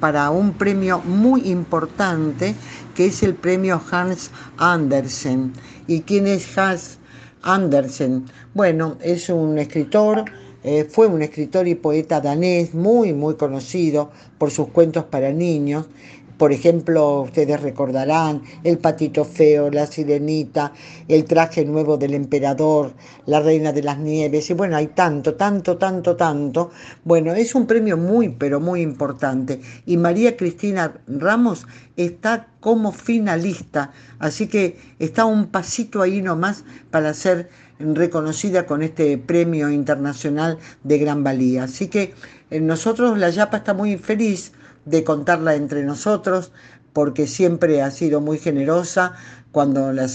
para 0.00 0.30
un 0.30 0.54
premio 0.54 1.00
muy 1.00 1.50
importante, 1.50 2.54
que 2.94 3.04
es 3.04 3.22
el 3.22 3.34
premio 3.34 3.78
Hans 3.90 4.30
Andersen. 4.56 5.52
¿Y 5.86 6.00
quién 6.00 6.26
es 6.26 6.56
Hans 6.56 6.98
Andersen? 7.42 8.24
Bueno, 8.54 8.96
es 9.02 9.28
un 9.28 9.58
escritor. 9.58 10.24
Eh, 10.62 10.88
fue 10.90 11.08
un 11.08 11.20
escritor 11.20 11.68
y 11.68 11.74
poeta 11.74 12.22
danés 12.22 12.72
muy, 12.72 13.12
muy 13.12 13.34
conocido 13.34 14.10
por 14.38 14.50
sus 14.50 14.68
cuentos 14.68 15.04
para 15.04 15.30
niños 15.30 15.84
por 16.36 16.52
ejemplo, 16.52 17.22
ustedes 17.22 17.60
recordarán 17.60 18.42
El 18.64 18.78
patito 18.78 19.24
feo, 19.24 19.70
La 19.70 19.86
sirenita, 19.86 20.72
El 21.08 21.24
traje 21.24 21.64
nuevo 21.64 21.96
del 21.96 22.14
emperador, 22.14 22.92
La 23.26 23.40
reina 23.40 23.72
de 23.72 23.82
las 23.82 23.98
nieves, 23.98 24.50
y 24.50 24.54
bueno, 24.54 24.76
hay 24.76 24.88
tanto, 24.88 25.34
tanto, 25.34 25.76
tanto, 25.76 26.16
tanto. 26.16 26.70
Bueno, 27.04 27.32
es 27.34 27.54
un 27.54 27.66
premio 27.66 27.96
muy, 27.96 28.30
pero 28.30 28.60
muy 28.60 28.80
importante. 28.80 29.60
Y 29.86 29.96
María 29.96 30.36
Cristina 30.36 30.94
Ramos 31.06 31.66
está 31.96 32.48
como 32.60 32.92
finalista, 32.92 33.92
así 34.18 34.48
que 34.48 34.78
está 34.98 35.24
un 35.26 35.46
pasito 35.46 36.02
ahí 36.02 36.22
nomás 36.22 36.64
para 36.90 37.14
ser 37.14 37.48
reconocida 37.78 38.66
con 38.66 38.82
este 38.82 39.18
premio 39.18 39.70
internacional 39.70 40.58
de 40.82 40.98
gran 40.98 41.22
valía. 41.22 41.64
Así 41.64 41.88
que 41.88 42.14
eh, 42.50 42.60
nosotros, 42.60 43.18
la 43.18 43.30
Yapa 43.30 43.58
está 43.58 43.74
muy 43.74 43.96
feliz 43.98 44.52
de 44.84 45.04
contarla 45.04 45.54
entre 45.54 45.84
nosotros, 45.84 46.52
porque 46.92 47.26
siempre 47.26 47.82
ha 47.82 47.90
sido 47.90 48.20
muy 48.20 48.38
generosa 48.38 49.14
cuando 49.50 49.92
la, 49.92 50.06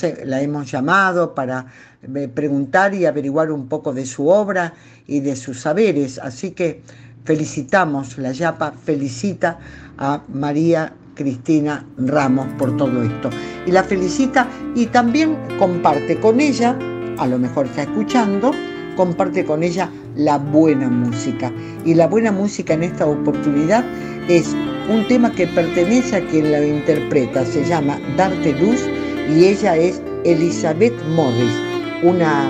hemos 0.41 0.71
llamado 0.71 1.33
para 1.33 1.67
eh, 2.01 2.27
preguntar 2.27 2.93
y 2.93 3.05
averiguar 3.05 3.51
un 3.51 3.67
poco 3.67 3.93
de 3.93 4.05
su 4.05 4.27
obra 4.27 4.73
y 5.07 5.21
de 5.21 5.35
sus 5.35 5.61
saberes. 5.61 6.19
Así 6.19 6.51
que 6.51 6.81
felicitamos, 7.23 8.17
la 8.17 8.31
Yapa 8.31 8.71
felicita 8.71 9.59
a 9.97 10.23
María 10.27 10.93
Cristina 11.15 11.85
Ramos 11.97 12.47
por 12.57 12.77
todo 12.77 13.03
esto. 13.03 13.29
Y 13.65 13.71
la 13.71 13.83
felicita 13.83 14.47
y 14.75 14.85
también 14.87 15.37
comparte 15.57 16.19
con 16.19 16.39
ella, 16.39 16.77
a 17.17 17.27
lo 17.27 17.37
mejor 17.37 17.65
está 17.65 17.83
escuchando, 17.83 18.51
comparte 18.95 19.45
con 19.45 19.63
ella 19.63 19.89
la 20.19 20.37
buena 20.37 20.89
música. 20.89 21.51
Y 21.85 21.95
la 21.95 22.07
buena 22.07 22.31
música 22.31 22.73
en 22.73 22.83
esta 22.83 23.05
oportunidad 23.05 23.83
es 24.27 24.55
un 24.89 25.07
tema 25.07 25.31
que 25.31 25.47
pertenece 25.47 26.17
a 26.17 26.25
quien 26.27 26.51
la 26.51 26.65
interpreta, 26.65 27.45
se 27.45 27.63
llama 27.65 27.97
Darte 28.17 28.53
Luz 28.53 28.85
y 29.29 29.45
ella 29.45 29.75
es 29.75 30.01
Elizabeth 30.25 30.93
Morris, 31.15 31.53
una 32.03 32.49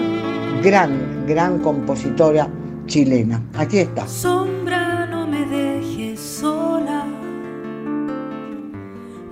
gran, 0.63 1.25
gran 1.27 1.59
compositora 1.59 2.49
chilena. 2.87 3.41
Aquí 3.55 3.79
está. 3.79 4.07
Sombra, 4.07 5.05
no 5.05 5.27
me 5.27 5.45
dejes 5.45 6.19
sola, 6.19 7.05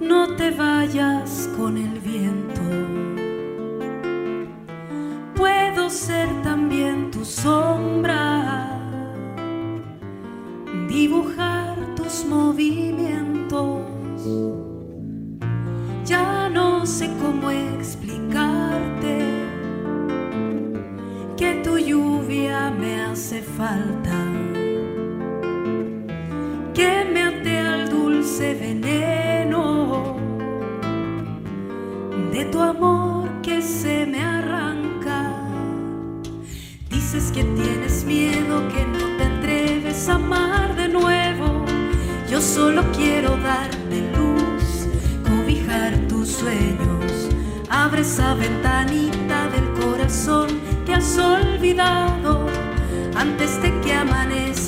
no 0.01 0.35
te 0.35 0.51
vayas 0.51 1.49
con 1.57 1.77
el 1.77 1.99
viento. 1.99 2.61
Puedo 5.35 5.89
ser 5.89 6.27
falta, 23.57 24.17
que 26.73 27.05
me 27.11 27.23
ate 27.23 27.59
al 27.59 27.89
dulce 27.89 28.53
veneno 28.53 30.15
de 32.31 32.45
tu 32.45 32.61
amor 32.61 33.29
que 33.41 33.61
se 33.61 34.05
me 34.05 34.21
arranca. 34.21 35.33
Dices 36.89 37.31
que 37.31 37.43
tienes 37.43 38.05
miedo, 38.05 38.67
que 38.69 38.85
no 38.85 39.05
te 39.17 39.23
atreves 39.23 40.07
a 40.07 40.15
amar 40.15 40.75
de 40.75 40.87
nuevo 40.87 41.67
yo 42.29 42.41
solo 42.41 42.83
quiero 42.91 43.37
darte 43.37 44.01
luz, 44.17 44.87
cobijar 45.23 45.95
tus 46.09 46.27
sueños. 46.27 47.29
Abre 47.69 48.01
esa 48.01 48.33
ventanita 48.33 49.47
del 49.47 49.73
corazón 49.81 50.47
que 50.85 50.93
has 50.93 51.17
olvidado. 51.17 52.56
Antes 53.17 53.59
de 53.63 53.71
que 53.81 53.91
amanezca, 53.93 54.66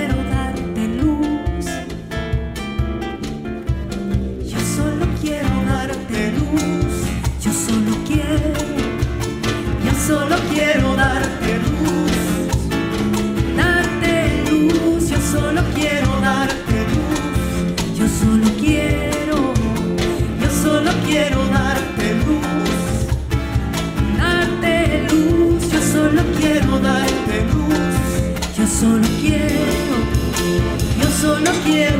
quiero 0.00 0.16
darte 0.30 0.88
luz. 1.00 1.66
Yo 4.50 4.60
solo 4.76 5.06
quiero 5.20 5.48
darte 5.66 6.32
luz. 6.38 6.94
Yo 7.44 7.52
solo 7.52 7.92
quiero. 8.06 8.60
Yo 9.84 9.92
solo 10.06 10.36
quiero 10.52 10.94
darte 10.96 11.58
luz. 11.64 12.12
Darte 13.56 14.44
luz. 14.48 15.10
Yo 15.10 15.18
solo 15.20 15.62
quiero 15.74 16.20
darte 16.20 16.76
luz. 16.92 17.98
Yo 17.98 18.06
solo 18.08 18.48
quiero. 18.58 19.52
Yo 20.40 20.50
solo 20.62 20.90
quiero 21.06 21.44
darte 21.46 22.14
luz. 22.26 22.80
Darte 24.16 25.06
luz. 25.10 25.70
Yo 25.72 25.80
solo 25.92 26.22
quiero 26.38 26.78
darte 26.78 27.36
luz. 27.52 27.80
Yo 28.56 28.66
solo 28.66 29.06
quiero 29.20 29.59
solo 31.20 31.50
quiero 31.64 31.99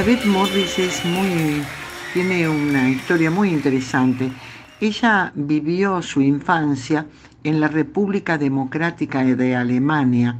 Elizabeth 0.00 0.24
Morris 0.24 0.78
es 0.78 1.04
muy, 1.04 1.62
tiene 2.14 2.48
una 2.48 2.88
historia 2.88 3.30
muy 3.30 3.50
interesante. 3.50 4.32
Ella 4.80 5.30
vivió 5.34 6.00
su 6.00 6.22
infancia 6.22 7.04
en 7.44 7.60
la 7.60 7.68
República 7.68 8.38
Democrática 8.38 9.22
de 9.22 9.54
Alemania 9.54 10.38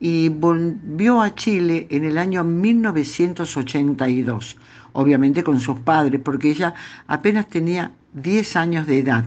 y 0.00 0.30
volvió 0.30 1.22
a 1.22 1.32
Chile 1.32 1.86
en 1.90 2.04
el 2.04 2.18
año 2.18 2.42
1982, 2.42 4.56
obviamente 4.94 5.44
con 5.44 5.60
sus 5.60 5.78
padres, 5.78 6.20
porque 6.24 6.50
ella 6.50 6.74
apenas 7.06 7.48
tenía 7.48 7.92
10 8.14 8.56
años 8.56 8.88
de 8.88 8.98
edad. 8.98 9.24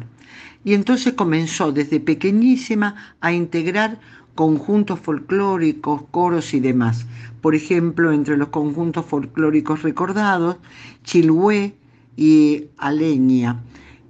Y 0.66 0.74
entonces 0.74 1.14
comenzó 1.14 1.72
desde 1.72 2.02
pequeñísima 2.02 3.16
a 3.22 3.32
integrar 3.32 4.00
conjuntos 4.36 5.00
folclóricos, 5.00 6.04
coros 6.12 6.54
y 6.54 6.60
demás. 6.60 7.06
Por 7.42 7.56
ejemplo, 7.56 8.12
entre 8.12 8.38
los 8.38 8.50
conjuntos 8.50 9.06
folclóricos 9.06 9.82
recordados, 9.82 10.58
Chilhué 11.04 11.74
y 12.18 12.66
Aleña. 12.78 13.62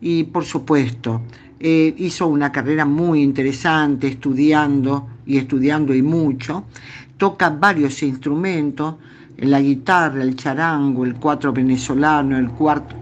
Y 0.02 0.26
por 0.26 0.46
supuesto, 0.46 1.22
eh, 1.60 1.94
hizo 1.98 2.28
una 2.28 2.52
carrera 2.52 2.86
muy 2.86 3.22
interesante 3.22 4.08
estudiando 4.08 5.08
y 5.26 5.38
estudiando 5.38 5.94
y 5.94 6.02
mucho. 6.02 6.66
Toca 7.18 7.50
varios 7.50 8.04
instrumentos, 8.04 8.96
la 9.38 9.62
guitarra, 9.62 10.22
el 10.22 10.36
charango, 10.36 11.06
el 11.06 11.16
cuatro 11.16 11.54
venezolano, 11.54 12.38
el, 12.38 12.50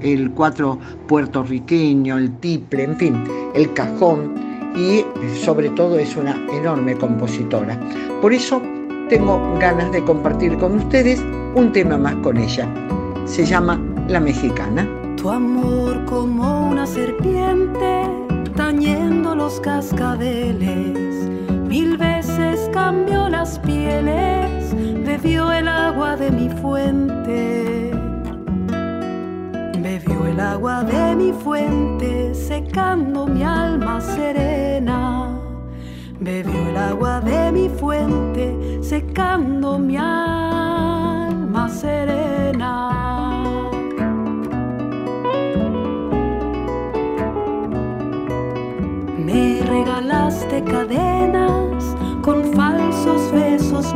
el 0.01 0.31
cuatro 0.31 0.79
puertorriqueño, 1.07 2.17
el 2.17 2.37
tiple, 2.39 2.83
en 2.83 2.97
fin, 2.97 3.23
el 3.55 3.73
cajón 3.73 4.52
y 4.75 5.05
sobre 5.43 5.69
todo 5.69 5.97
es 5.97 6.15
una 6.15 6.35
enorme 6.51 6.95
compositora. 6.97 7.79
Por 8.21 8.33
eso 8.33 8.61
tengo 9.09 9.57
ganas 9.59 9.91
de 9.91 10.03
compartir 10.03 10.57
con 10.57 10.77
ustedes 10.77 11.21
un 11.55 11.71
tema 11.71 11.97
más 11.97 12.15
con 12.17 12.37
ella. 12.37 12.67
Se 13.25 13.45
llama 13.45 13.79
La 14.07 14.19
Mexicana. 14.19 14.87
Tu 15.17 15.29
amor 15.29 16.03
como 16.05 16.69
una 16.69 16.85
serpiente 16.85 18.03
tañendo 18.55 19.35
los 19.35 19.59
cascabeles, 19.59 21.29
mil 21.67 21.97
veces 21.97 22.69
cambió 22.73 23.29
las 23.29 23.57
pieles, 23.59 24.75
bebió 25.05 25.51
el 25.51 25.67
agua 25.67 26.15
de 26.15 26.29
mi 26.29 26.49
fuente 26.49 27.82
el 30.33 30.39
agua 30.39 30.83
de 30.83 31.15
mi 31.15 31.31
fuente, 31.31 32.33
secando 32.33 33.27
mi 33.27 33.43
alma 33.43 34.01
serena. 34.01 35.39
Bebió 36.19 36.69
el 36.69 36.77
agua 36.77 37.21
de 37.21 37.51
mi 37.51 37.69
fuente, 37.69 38.79
secando 38.81 39.77
mi 39.77 39.95
alma 39.95 41.69
serena. 41.69 42.73
Me 49.19 49.61
regalaste 49.61 50.63
cadenas, 50.63 51.95
con 52.23 52.43
falsos 52.55 53.31
besos 53.31 53.93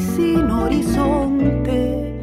sin 0.00 0.50
horizonte, 0.50 2.14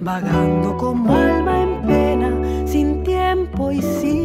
vagando 0.00 0.76
como 0.76 1.14
alma 1.14 1.62
en 1.62 1.82
pena, 1.86 2.66
sin 2.66 3.02
tiempo 3.02 3.70
y 3.72 3.80
sin 3.82 4.19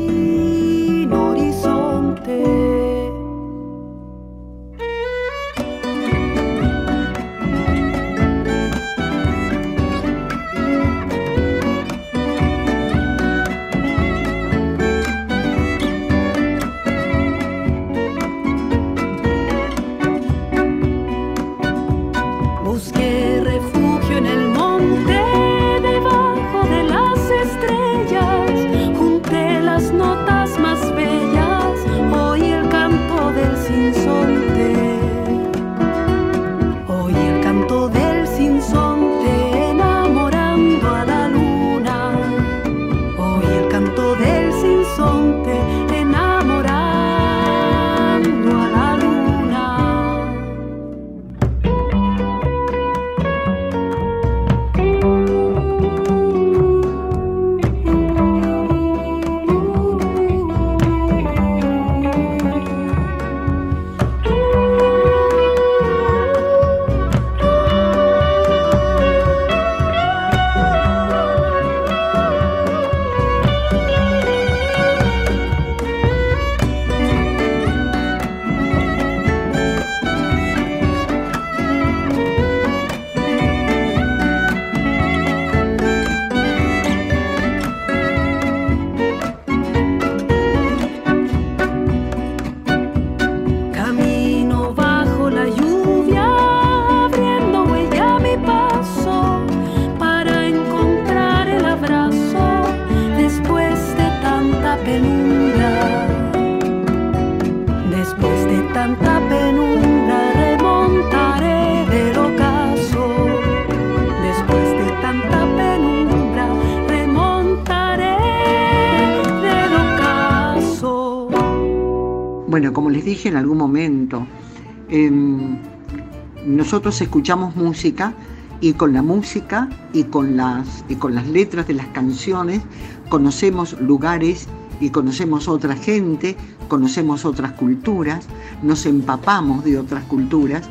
nosotros 126.85 127.01
escuchamos 127.01 127.55
música 127.55 128.13
y 128.61 128.73
con 128.73 128.93
la 128.93 129.01
música 129.01 129.67
y 129.91 130.03
con, 130.03 130.37
las, 130.37 130.85
y 130.87 130.93
con 130.93 131.15
las 131.15 131.25
letras 131.27 131.65
de 131.65 131.73
las 131.73 131.87
canciones 131.87 132.61
conocemos 133.09 133.73
lugares 133.81 134.47
y 134.79 134.91
conocemos 134.91 135.47
otra 135.47 135.75
gente, 135.75 136.37
conocemos 136.67 137.25
otras 137.25 137.53
culturas, 137.53 138.27
nos 138.61 138.85
empapamos 138.85 139.63
de 139.63 139.79
otras 139.79 140.03
culturas. 140.03 140.69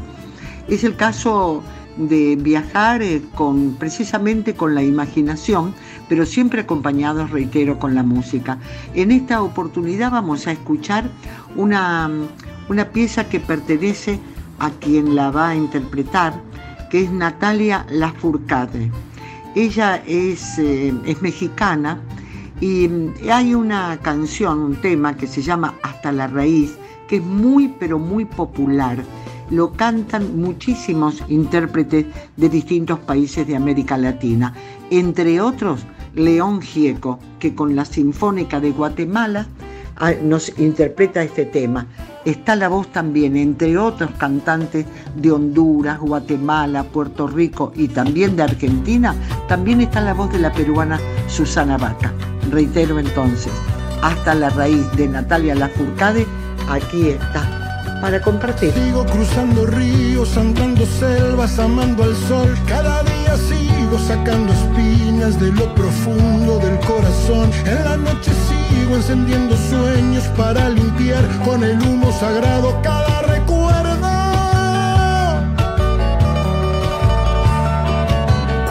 Es 0.69 0.85
el 0.85 0.95
caso 0.95 1.65
de 1.97 2.37
viajar 2.37 3.03
eh, 3.03 3.21
con, 3.35 3.75
precisamente 3.75 4.55
con 4.55 4.77
la 4.77 4.85
imaginación, 4.85 5.75
pero 6.09 6.27
siempre 6.27 6.61
acompañados, 6.61 7.33
reitero, 7.33 7.81
con 7.81 7.97
la 7.97 8.05
música. 8.05 8.59
En 8.95 9.11
esta 9.11 9.43
oportunidad 9.43 10.13
vamos 10.13 10.47
a 10.47 10.53
escuchar 10.53 11.11
una, 11.57 12.09
una 12.69 12.91
pieza 12.91 13.29
que 13.29 13.41
pertenece 13.41 14.21
a 14.59 14.71
quien 14.71 15.15
la 15.15 15.31
va 15.31 15.51
a 15.51 15.57
interpretar, 15.57 16.41
que 16.91 17.03
es 17.05 17.11
Natalia 17.11 17.87
Lafourcade. 17.91 18.91
Ella 19.55 20.03
es, 20.07 20.59
eh, 20.59 20.93
es 21.07 21.23
mexicana 21.23 22.01
y 22.61 22.89
hay 23.31 23.55
una 23.55 23.99
canción, 24.03 24.61
un 24.61 24.77
tema 24.77 25.17
que 25.17 25.27
se 25.27 25.43
llama 25.43 25.75
Hasta 25.83 26.13
la 26.13 26.27
raíz, 26.27 26.77
que 27.09 27.17
es 27.17 27.23
muy 27.23 27.69
pero 27.69 27.99
muy 27.99 28.25
popular 28.25 28.99
lo 29.51 29.73
cantan 29.73 30.41
muchísimos 30.41 31.23
intérpretes 31.29 32.07
de 32.37 32.49
distintos 32.49 32.99
países 33.01 33.47
de 33.47 33.57
América 33.57 33.97
Latina, 33.97 34.55
entre 34.91 35.41
otros 35.41 35.85
León 36.15 36.61
Gieco, 36.61 37.19
que 37.39 37.55
con 37.55 37.77
la 37.77 37.85
Sinfónica 37.85 38.61
de 38.61 38.71
Guatemala 38.71 39.47
ah, 39.97 40.13
nos 40.23 40.57
interpreta 40.59 41.23
este 41.23 41.45
tema. 41.45 41.87
Está 42.25 42.57
la 42.57 42.69
voz 42.69 42.89
también, 42.89 43.37
entre 43.37 43.77
otros 43.77 44.11
cantantes 44.17 44.87
de 45.15 45.31
Honduras, 45.31 46.01
Guatemala, 46.01 46.85
Puerto 46.85 47.27
Rico 47.27 47.73
y 47.77 47.89
también 47.89 48.35
de 48.35 48.45
Argentina, 48.45 49.15
también 49.47 49.83
está 49.83 50.01
la 50.01 50.15
voz 50.15 50.33
de 50.33 50.39
la 50.39 50.53
peruana 50.53 50.99
Susana 51.27 51.77
Vaca. 51.77 52.15
Reitero 52.51 52.99
entonces, 52.99 53.53
hasta 54.03 54.35
la 54.35 54.49
raíz 54.51 54.91
de 54.97 55.09
Natalia 55.09 55.55
Lafourcade, 55.55 56.27
aquí 56.69 57.11
está 57.11 57.65
para 58.01 58.21
compartir. 58.21 58.73
Sigo 58.73 59.05
cruzando 59.07 59.67
ríos, 59.67 60.37
andando 60.37 60.85
selvas, 60.87 61.59
amando 61.59 62.05
al 62.05 62.15
sol. 62.29 62.55
Cada 62.69 63.03
día 63.03 63.37
sigo 63.37 63.99
sacando 63.99 64.53
espinas 64.53 65.41
de 65.41 65.53
lo 65.53 65.75
profundo 65.75 66.59
del 66.59 66.79
corazón. 66.81 67.51
En 67.65 67.85
la 67.85 67.97
encendiendo 68.93 69.57
sueños 69.57 70.25
para 70.37 70.69
limpiar 70.69 71.25
con 71.45 71.65
el 71.65 71.81
humo 71.81 72.13
sagrado 72.13 72.81
cada 72.83 73.23
recuerdo. 73.23 74.09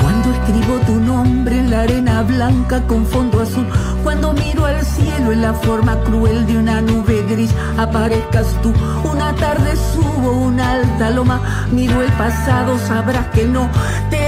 Cuando 0.01 0.31
escribo 0.31 0.79
tu 0.85 0.99
nombre 0.99 1.57
en 1.57 1.71
la 1.71 1.81
arena 1.81 2.21
blanca 2.21 2.81
con 2.87 3.05
fondo 3.05 3.41
azul, 3.41 3.67
cuando 4.03 4.33
miro 4.33 4.65
al 4.65 4.85
cielo 4.85 5.31
en 5.31 5.41
la 5.41 5.53
forma 5.53 5.99
cruel 6.03 6.45
de 6.45 6.57
una 6.57 6.81
nube 6.81 7.23
gris, 7.27 7.51
aparezcas 7.77 8.47
tú. 8.61 8.71
Una 9.03 9.33
tarde 9.35 9.73
subo 9.75 10.31
una 10.31 10.73
alta 10.73 11.09
loma, 11.09 11.67
miro 11.71 12.01
el 12.01 12.11
pasado, 12.13 12.77
sabrás 12.87 13.27
que 13.29 13.45
no 13.45 13.69
te 14.09 14.22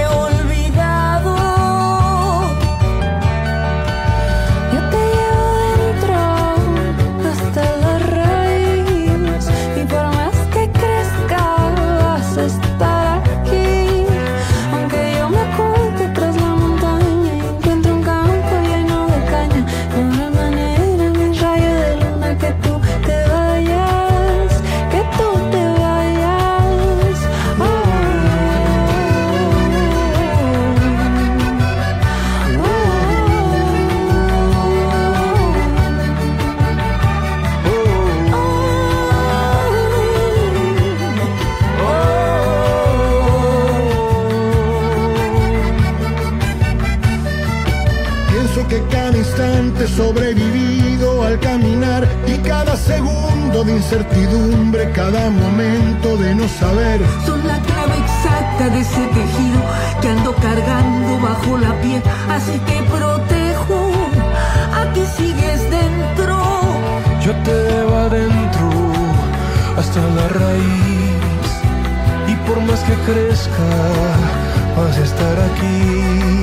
vas 74.76 74.96
a 74.96 75.04
estar 75.04 75.38
aquí. 75.48 76.42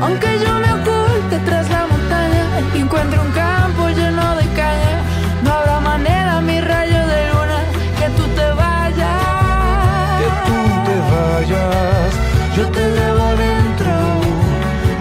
Aunque 0.00 0.38
yo 0.44 0.52
me 0.58 0.72
oculte 0.72 1.38
tras 1.44 1.68
la 1.70 1.86
montaña 1.86 2.44
y 2.74 2.80
encuentre 2.80 3.18
un 3.18 3.30
campo 3.32 3.88
lleno 3.88 4.36
de 4.36 4.46
caña, 4.60 4.96
no 5.44 5.52
habrá 5.52 5.80
manera, 5.80 6.40
mi 6.40 6.60
rayo 6.60 7.06
de 7.06 7.20
luna, 7.30 7.58
que 7.98 8.08
tú 8.16 8.24
te 8.38 8.46
vayas. 8.62 10.20
Que 10.20 10.28
tú 10.46 10.58
te 10.86 10.96
vayas, 11.12 12.10
yo 12.56 12.64
te 12.76 12.84
llevo 12.96 13.22
adentro 13.34 13.92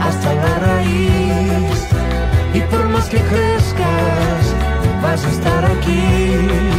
hasta 0.07 0.33
la 0.33 0.59
raíz 0.59 1.79
y 2.53 2.59
por 2.71 2.89
más 2.89 3.05
que 3.05 3.19
crezcas 3.19 4.43
vas 5.01 5.25
a 5.25 5.29
estar 5.29 5.65
aquí. 5.65 6.70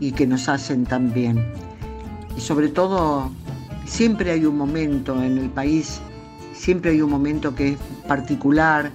y 0.00 0.12
que 0.12 0.26
nos 0.26 0.50
hacen 0.50 0.84
tan 0.84 1.14
bien. 1.14 1.50
Y 2.36 2.40
sobre 2.40 2.68
todo, 2.68 3.30
siempre 3.86 4.30
hay 4.32 4.44
un 4.44 4.56
momento 4.56 5.14
en 5.22 5.38
el 5.38 5.50
país, 5.50 6.00
siempre 6.52 6.92
hay 6.92 7.02
un 7.02 7.10
momento 7.10 7.54
que 7.54 7.70
es 7.70 7.78
particular, 8.06 8.90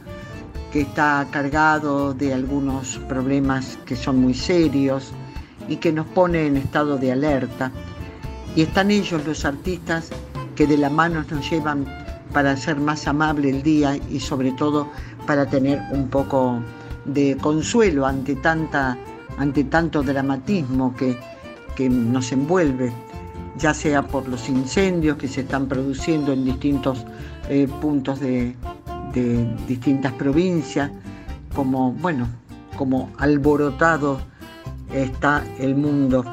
que 0.72 0.82
está 0.82 1.28
cargado 1.32 2.14
de 2.14 2.34
algunos 2.34 3.00
problemas 3.08 3.78
que 3.86 3.96
son 3.96 4.22
muy 4.22 4.34
serios 4.34 5.12
y 5.68 5.78
que 5.78 5.92
nos 5.92 6.06
pone 6.08 6.48
en 6.48 6.58
estado 6.58 6.98
de 6.98 7.12
alerta. 7.12 7.72
Y 8.56 8.62
están 8.62 8.92
ellos, 8.92 9.26
los 9.26 9.46
artistas, 9.46 10.10
que 10.56 10.68
de 10.68 10.78
la 10.78 10.90
mano 10.90 11.24
nos 11.30 11.50
llevan 11.50 11.86
para 12.34 12.52
hacer 12.52 12.80
más 12.80 13.08
amable 13.08 13.50
el 13.50 13.64
día 13.64 13.98
y 14.10 14.20
sobre 14.20 14.52
todo 14.52 14.88
para 15.26 15.46
tener 15.46 15.82
un 15.92 16.08
poco 16.10 16.60
de 17.06 17.38
consuelo 17.38 18.06
ante, 18.06 18.36
tanta, 18.36 18.98
ante 19.38 19.64
tanto 19.64 20.04
dramatismo 20.04 20.96
que, 20.96 21.18
que 21.76 21.90
nos 21.90 22.32
envuelve, 22.32 22.92
ya 23.58 23.74
sea 23.74 24.04
por 24.04 24.28
los 24.28 24.50
incendios 24.50 25.18
que 25.18 25.28
se 25.28 25.42
están 25.42 25.68
produciendo 25.68 26.34
en 26.34 26.46
distintos 26.46 27.06
eh, 27.50 27.68
puntos 27.82 28.20
de, 28.20 28.56
distintas 29.68 30.14
provincias, 30.14 30.92
como, 31.56 31.92
bueno, 31.94 32.28
como 32.78 33.10
alborotado 33.18 34.22
está 34.94 35.44
el 35.58 35.76
mundo 35.76 36.24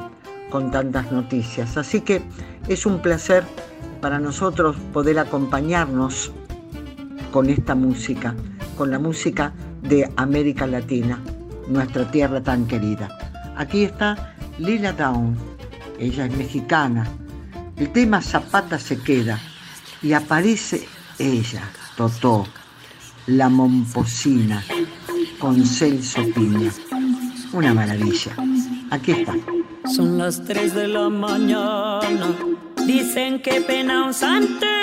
con 0.49 0.71
tantas 0.71 1.11
noticias. 1.11 1.75
Así 1.75 2.01
que 2.01 2.21
es 2.67 2.85
un 2.85 2.99
placer 3.01 3.43
para 3.99 4.19
nosotros 4.19 4.75
poder 4.93 5.19
acompañarnos 5.19 6.31
con 7.31 7.49
esta 7.49 7.75
música, 7.75 8.35
con 8.77 8.91
la 8.91 8.99
música 8.99 9.53
de 9.81 10.09
América 10.15 10.67
Latina, 10.67 11.19
nuestra 11.67 12.09
tierra 12.09 12.41
tan 12.41 12.67
querida. 12.67 13.09
Aquí 13.57 13.83
está 13.83 14.35
Lila 14.59 14.93
Down 14.93 15.56
ella 15.99 16.25
es 16.25 16.35
mexicana. 16.35 17.07
El 17.75 17.91
tema 17.91 18.21
Zapata 18.21 18.79
se 18.79 18.99
queda 18.99 19.39
y 20.01 20.13
aparece 20.13 20.87
ella, 21.19 21.63
Totó, 21.95 22.47
la 23.27 23.49
momposina, 23.49 24.63
con 25.39 25.65
Celso 25.65 26.23
Piña. 26.33 26.71
Una 27.53 27.73
maravilla. 27.73 28.35
Aquí 28.91 29.11
está. 29.11 29.35
Son 29.95 30.17
las 30.17 30.43
3 30.43 30.75
de 30.75 30.87
la 30.87 31.09
mañana. 31.09 32.35
Dicen 32.85 33.41
que 33.41 33.61
pena 33.61 34.05
un 34.05 34.13
santo 34.13 34.76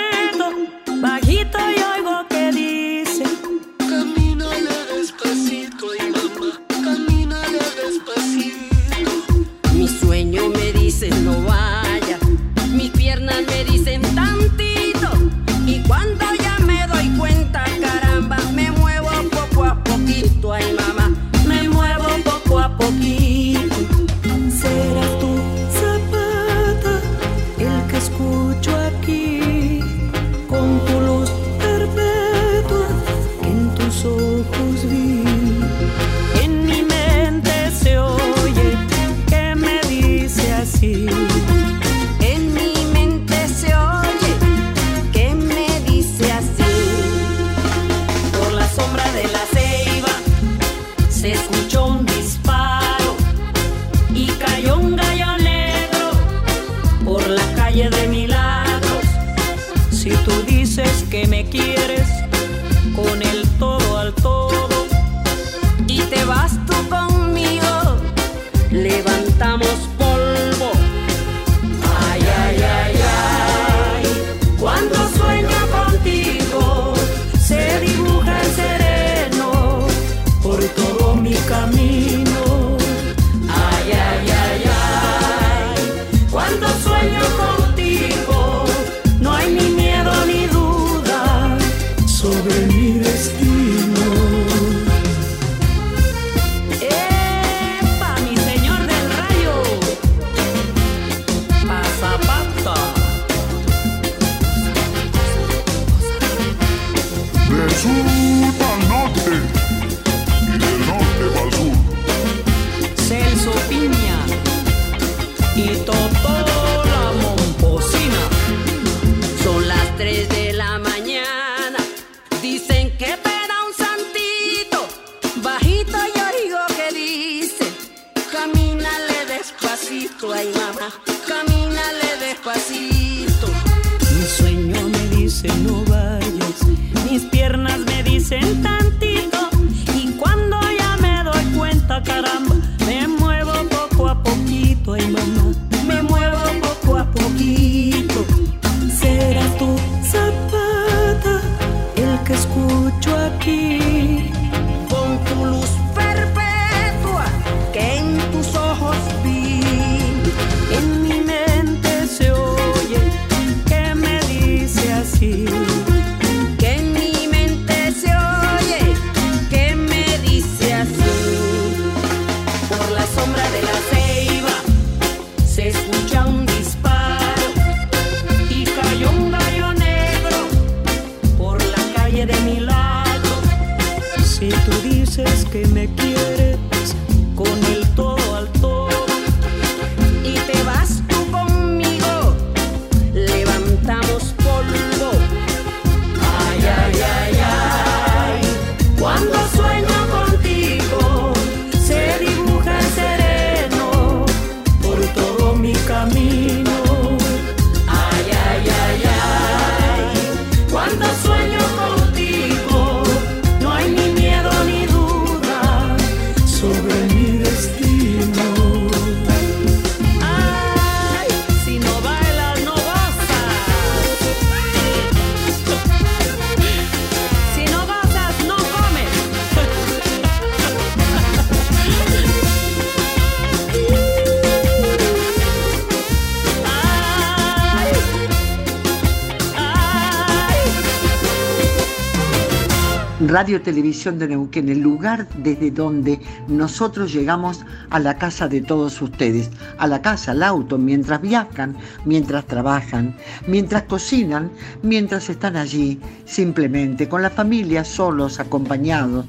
Radio 243.35 243.61
Televisión 243.61 244.17
de 244.17 244.29
Neuquén, 244.29 244.69
el 244.69 244.79
lugar 244.79 245.27
desde 245.39 245.69
donde 245.69 246.21
nosotros 246.47 247.11
llegamos 247.11 247.65
a 247.89 247.99
la 247.99 248.17
casa 248.17 248.47
de 248.47 248.61
todos 248.61 249.01
ustedes, 249.01 249.51
a 249.77 249.87
la 249.87 250.01
casa, 250.01 250.31
al 250.31 250.41
auto, 250.41 250.77
mientras 250.77 251.19
viajan, 251.19 251.75
mientras 252.05 252.45
trabajan, 252.45 253.13
mientras 253.45 253.83
cocinan, 253.83 254.49
mientras 254.83 255.29
están 255.29 255.57
allí, 255.57 255.99
simplemente, 256.23 257.09
con 257.09 257.21
la 257.23 257.29
familia, 257.29 257.83
solos, 257.83 258.39
acompañados, 258.39 259.25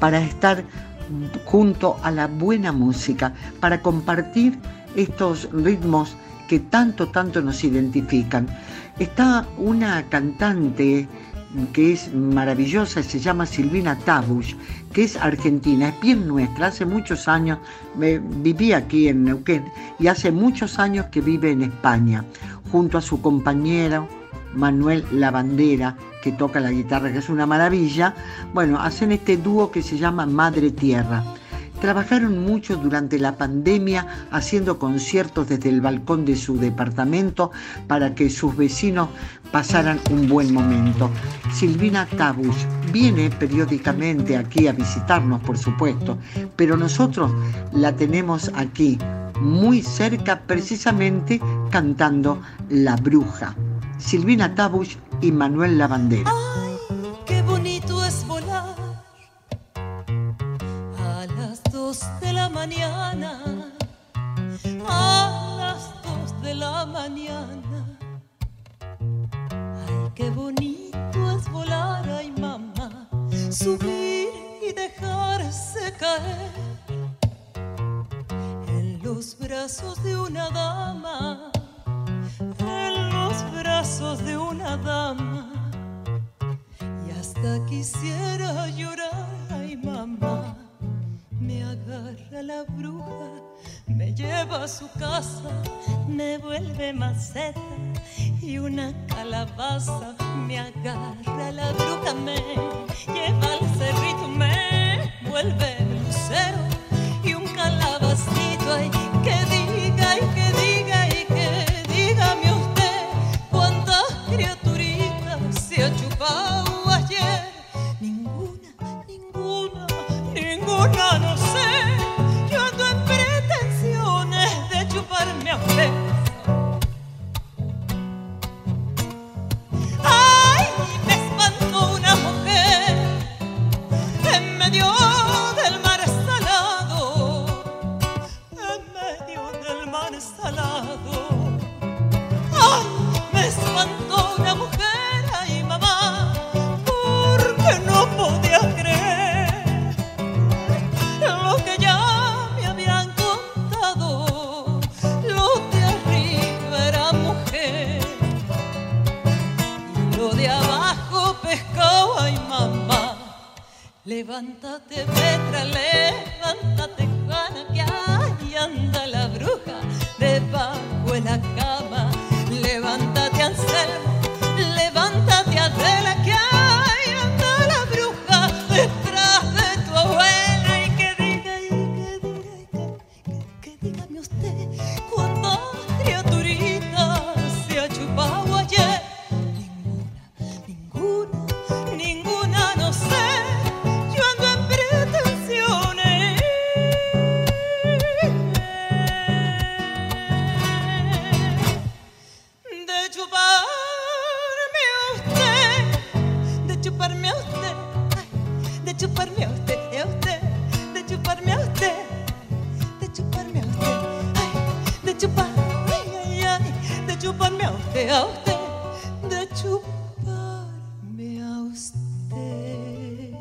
para 0.00 0.20
estar 0.20 0.64
junto 1.44 1.96
a 2.02 2.10
la 2.10 2.26
buena 2.26 2.72
música, 2.72 3.34
para 3.60 3.80
compartir 3.80 4.58
estos 4.96 5.48
ritmos 5.52 6.16
que 6.48 6.58
tanto, 6.58 7.06
tanto 7.06 7.40
nos 7.40 7.62
identifican. 7.62 8.48
Está 8.98 9.46
una 9.58 10.02
cantante 10.08 11.06
que 11.72 11.92
es 11.92 12.12
maravillosa, 12.12 13.02
se 13.02 13.20
llama 13.20 13.46
Silvina 13.46 13.98
Tabush, 13.98 14.54
que 14.92 15.04
es 15.04 15.16
argentina, 15.16 15.88
es 15.88 16.00
bien 16.00 16.26
nuestra, 16.26 16.68
hace 16.68 16.84
muchos 16.84 17.28
años, 17.28 17.58
me, 17.96 18.18
viví 18.18 18.72
aquí 18.72 19.08
en 19.08 19.24
Neuquén 19.24 19.64
y 19.98 20.08
hace 20.08 20.32
muchos 20.32 20.78
años 20.78 21.06
que 21.06 21.20
vive 21.20 21.50
en 21.50 21.62
España, 21.62 22.24
junto 22.70 22.98
a 22.98 23.02
su 23.02 23.20
compañero 23.20 24.08
Manuel 24.54 25.04
Lavandera, 25.12 25.96
que 26.22 26.32
toca 26.32 26.60
la 26.60 26.70
guitarra, 26.70 27.12
que 27.12 27.18
es 27.18 27.28
una 27.28 27.46
maravilla. 27.46 28.14
Bueno, 28.52 28.80
hacen 28.80 29.12
este 29.12 29.36
dúo 29.36 29.70
que 29.70 29.82
se 29.82 29.98
llama 29.98 30.26
Madre 30.26 30.70
Tierra. 30.70 31.22
Trabajaron 31.80 32.44
mucho 32.44 32.76
durante 32.76 33.18
la 33.18 33.36
pandemia 33.36 34.06
haciendo 34.30 34.78
conciertos 34.78 35.48
desde 35.48 35.68
el 35.68 35.80
balcón 35.80 36.24
de 36.24 36.36
su 36.36 36.56
departamento 36.56 37.50
para 37.86 38.14
que 38.14 38.30
sus 38.30 38.56
vecinos 38.56 39.08
pasaran 39.52 40.00
un 40.10 40.28
buen 40.28 40.52
momento. 40.52 41.10
Silvina 41.52 42.06
Tabush 42.06 42.64
viene 42.92 43.30
periódicamente 43.30 44.36
aquí 44.36 44.66
a 44.66 44.72
visitarnos, 44.72 45.40
por 45.42 45.58
supuesto, 45.58 46.18
pero 46.56 46.76
nosotros 46.76 47.32
la 47.72 47.94
tenemos 47.94 48.50
aquí 48.54 48.98
muy 49.40 49.82
cerca 49.82 50.40
precisamente 50.40 51.40
cantando 51.70 52.40
La 52.68 52.96
Bruja. 52.96 53.54
Silvina 53.98 54.54
Tabush 54.54 54.96
y 55.20 55.32
Manuel 55.32 55.78
Lavandera. 55.78 56.32
Dos 61.94 62.20
de 62.20 62.32
la 62.32 62.48
mañana, 62.48 63.40
a 64.88 65.56
las 65.58 66.02
dos 66.02 66.42
de 66.42 66.54
la 66.54 66.86
mañana. 66.86 67.98
Ay, 69.00 70.10
qué 70.14 70.30
bonito 70.30 71.18
es 71.36 71.50
volar, 71.50 72.08
ay 72.08 72.32
mamá, 72.32 73.08
subir 73.50 74.28
y 74.62 74.72
dejarse 74.72 75.92
caer 75.98 76.52
en 78.68 79.00
los 79.02 79.38
brazos 79.38 80.02
de 80.02 80.16
una 80.16 80.50
dama 80.50 81.52
en 82.58 83.10
los 83.10 83.52
brazos 83.52 84.24
de 84.24 84.36
una 84.36 84.76
dama 84.76 85.50
y 87.06 87.10
hasta 87.12 87.64
quisiera 87.66 88.68
llorar, 88.70 89.03
la 92.42 92.64
bruja, 92.64 93.30
me 93.86 94.12
lleva 94.12 94.64
a 94.64 94.68
su 94.68 94.88
casa, 94.98 95.50
me 96.08 96.38
vuelve 96.38 96.92
maceta 96.92 97.60
y 98.42 98.58
una 98.58 98.92
calabaza, 99.06 100.14
me 100.46 100.58
agarra. 100.58 101.52
La 101.52 101.72
bruja, 101.72 102.14
me 102.14 102.36
lleva 103.14 103.52
al 103.52 103.78
cerrito, 103.78 104.28
me 104.28 105.12
vuelve 105.28 105.76
lucero 106.02 106.58
y 107.22 107.34
un 107.34 107.46
calabacito, 107.46 108.72
ay, 108.74 108.90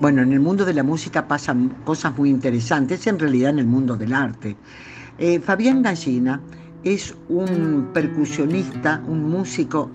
Bueno, 0.04 0.22
en 0.22 0.34
el 0.34 0.42
mundo 0.42 0.66
de 0.66 0.74
la 0.74 0.84
música 0.84 1.30
pasan 1.30 1.70
cosas 1.86 2.18
muy 2.18 2.30
interesantes, 2.30 3.08
en 3.08 3.18
realidad 3.18 3.52
en 3.52 3.60
el 3.60 3.68
mundo 3.68 3.96
del 3.96 4.14
arte. 4.14 4.58
Eh, 5.18 5.40
Fabián 5.40 5.82
Gallina 5.82 6.42
es 6.84 7.16
un 7.30 7.88
percusionista, 7.94 9.02
un 9.08 9.30
músico 9.30 9.90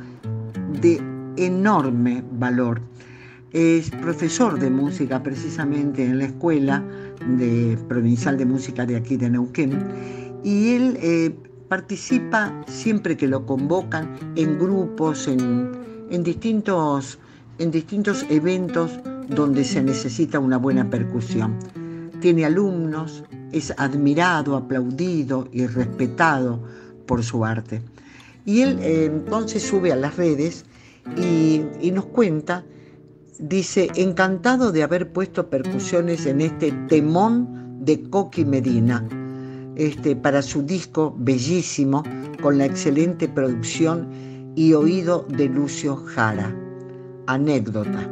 de 0.81 0.99
enorme 1.37 2.25
valor. 2.39 2.81
Es 3.53 3.91
profesor 3.91 4.59
de 4.59 4.71
música 4.71 5.23
precisamente 5.23 6.07
en 6.07 6.17
la 6.17 6.25
escuela 6.25 6.83
provincial 7.87 8.39
de 8.39 8.47
música 8.47 8.87
de 8.87 8.97
aquí 8.97 9.19
de 9.19 9.29
Neuquén 9.29 9.79
y 10.43 10.71
él 10.71 10.99
eh, 11.03 11.37
participa 11.69 12.65
siempre 12.67 13.15
que 13.15 13.27
lo 13.27 13.45
convocan 13.45 14.17
en 14.37 14.59
grupos, 14.59 15.29
en, 15.29 15.71
en 16.09 16.23
distintos, 16.23 17.19
en 17.59 17.71
distintos 17.71 18.25
eventos 18.31 18.99
donde 19.29 19.65
se 19.65 19.83
necesita 19.83 20.39
una 20.39 20.57
buena 20.57 20.89
percusión. 20.89 21.59
Tiene 22.21 22.45
alumnos, 22.45 23.25
es 23.53 23.73
admirado, 23.77 24.57
aplaudido 24.57 25.49
y 25.53 25.67
respetado 25.67 26.63
por 27.07 27.23
su 27.23 27.45
arte. 27.45 27.83
Y 28.45 28.63
él 28.63 28.79
eh, 28.81 29.07
entonces 29.07 29.63
sube 29.63 29.93
a 29.93 29.97
las 29.97 30.17
redes 30.17 30.65
y, 31.17 31.63
y 31.81 31.91
nos 31.91 32.07
cuenta, 32.07 32.65
dice, 33.39 33.89
encantado 33.95 34.73
de 34.73 34.83
haber 34.83 35.13
puesto 35.13 35.49
percusiones 35.49 36.27
en 36.27 36.41
este 36.41 36.73
temón 36.89 37.85
de 37.85 38.09
Coqui 38.09 38.45
Medina, 38.45 39.07
este, 39.77 40.17
para 40.17 40.43
su 40.43 40.63
disco 40.63 41.15
bellísimo, 41.19 42.03
con 42.43 42.59
la 42.59 42.67
excelente 42.67 43.29
producción 43.29 44.09
y 44.57 44.73
oído 44.73 45.27
de 45.29 45.49
Lucio 45.49 45.97
Jara. 45.97 46.55
Anécdota, 47.27 48.11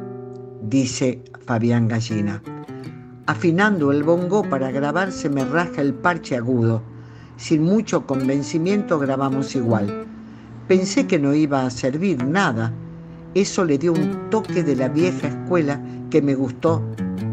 dice 0.63 1.23
Fabián 1.45 1.89
Gallina. 1.89 2.43
Afinando 3.27 3.93
el 3.93 4.03
bongo 4.03 4.43
para 4.49 4.71
grabar 4.71 5.11
se 5.11 5.29
me 5.29 5.45
raja 5.45 5.83
el 5.83 5.95
parche 5.95 6.37
agudo. 6.37 6.83
Sin 7.37 7.63
mucho 7.63 8.07
convencimiento 8.07 8.99
grabamos 8.99 9.55
igual. 9.57 10.07
Pensé 10.69 11.07
que 11.07 11.19
no 11.19 11.35
iba 11.35 11.67
a 11.67 11.71
servir 11.71 12.25
nada. 12.25 12.73
Eso 13.35 13.65
le 13.65 13.79
dio 13.79 13.93
un 13.93 14.31
toque 14.31 14.63
de 14.63 14.77
la 14.77 14.89
vieja 14.89 15.29
escuela 15.29 15.81
que 16.11 16.23
me 16.23 16.35
gustó, 16.35 16.83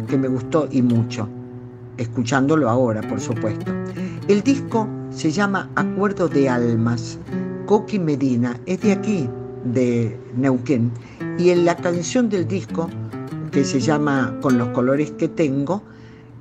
que 0.08 0.18
me 0.18 0.28
gustó 0.28 0.68
y 0.72 0.82
mucho. 0.82 1.30
Escuchándolo 1.98 2.70
ahora, 2.70 3.02
por 3.02 3.20
supuesto. 3.20 3.72
El 4.28 4.42
disco 4.42 4.88
se 5.12 5.32
llama 5.32 5.70
Acuerdo 5.76 6.28
de 6.28 6.50
Almas. 6.50 7.20
Coqui 7.66 8.00
Medina 8.00 8.60
es 8.66 8.82
de 8.82 8.92
aquí, 8.92 9.30
de 9.64 10.20
Neuquén, 10.36 10.92
y 11.38 11.52
en 11.52 11.66
la 11.66 11.76
canción 11.76 12.30
del 12.30 12.48
disco, 12.48 12.90
que 13.54 13.64
se 13.64 13.80
llama 13.80 14.38
Con 14.42 14.58
los 14.58 14.70
colores 14.70 15.12
que 15.12 15.28
tengo, 15.28 15.84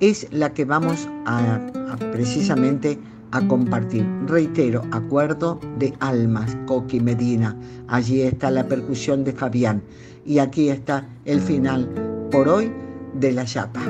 es 0.01 0.27
la 0.33 0.53
que 0.55 0.65
vamos 0.65 1.09
a, 1.27 1.57
a 1.57 1.97
precisamente 2.11 2.99
a 3.31 3.47
compartir. 3.47 4.07
Reitero, 4.27 4.83
Acuerdo 4.93 5.61
de 5.79 5.95
Almas, 6.01 6.57
Coqui 6.67 7.01
Medina. 7.01 7.57
Allí 7.89 8.23
está 8.23 8.51
la 8.51 8.67
percusión 8.67 9.25
de 9.25 9.33
Fabián. 9.33 9.83
Y 10.25 10.39
aquí 10.39 10.71
está 10.71 11.07
el 11.25 11.41
final 11.41 11.89
por 12.31 12.49
hoy 12.49 12.73
de 13.15 13.33
la 13.33 13.45
chapa. 13.45 13.83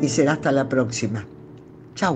Y 0.00 0.08
será 0.08 0.32
hasta 0.32 0.52
la 0.52 0.68
próxima. 0.68 1.26
Chao. 1.94 2.14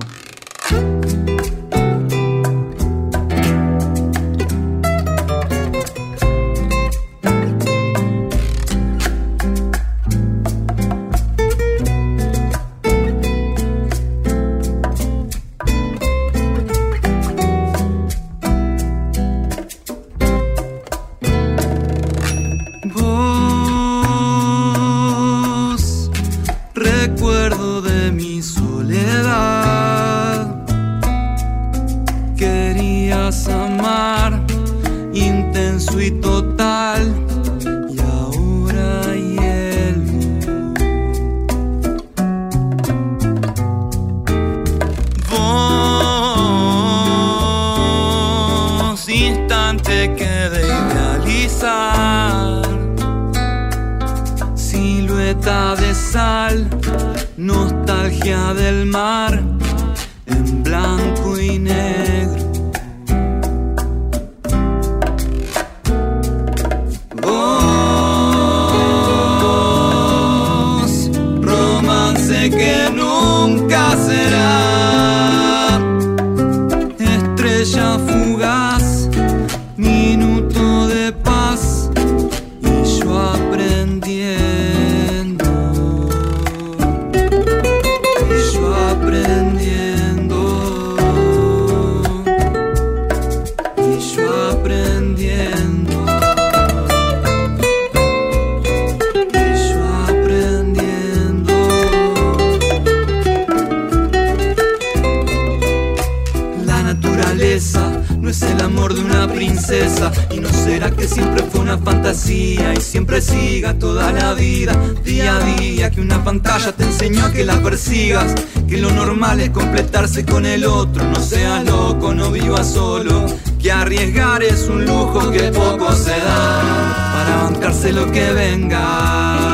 No 107.35 108.31
es 108.31 108.43
el 108.43 108.61
amor 108.61 108.95
de 108.95 109.01
una 109.01 109.27
princesa. 109.27 110.13
Y 110.31 110.39
no 110.39 110.49
será 110.49 110.91
que 110.93 111.09
siempre 111.09 111.43
fue 111.43 111.61
una 111.61 111.79
fantasía 111.79 112.73
y 112.75 112.81
siempre 112.81 113.21
siga 113.21 113.75
toda 113.75 114.13
la 114.13 114.35
vida, 114.35 114.73
día 115.05 115.37
a 115.37 115.41
día, 115.41 115.91
que 115.91 116.01
una 116.01 116.23
pantalla 116.23 116.71
te 116.73 116.85
enseñó 116.85 117.27
a 117.27 117.33
que 117.33 117.45
la 117.45 117.61
persigas, 117.61 118.35
que 118.69 118.79
lo 118.79 118.91
normal 118.93 119.41
es 119.41 119.51
completarse 119.51 120.25
con 120.25 120.47
el 120.47 120.65
otro, 120.65 121.05
no 121.05 121.21
seas 121.21 121.65
loco, 121.65 122.15
no 122.15 122.31
vivas 122.31 122.73
solo, 122.73 123.27
que 123.61 123.73
arriesgar 123.73 124.43
es 124.45 124.69
un 124.69 124.85
lujo 124.85 125.31
que 125.33 125.51
poco 125.51 125.93
se 125.93 126.11
da. 126.11 127.13
Para 127.15 127.43
bancarse 127.45 127.93
lo 127.93 128.11
que 128.13 128.33
venga. 128.33 129.54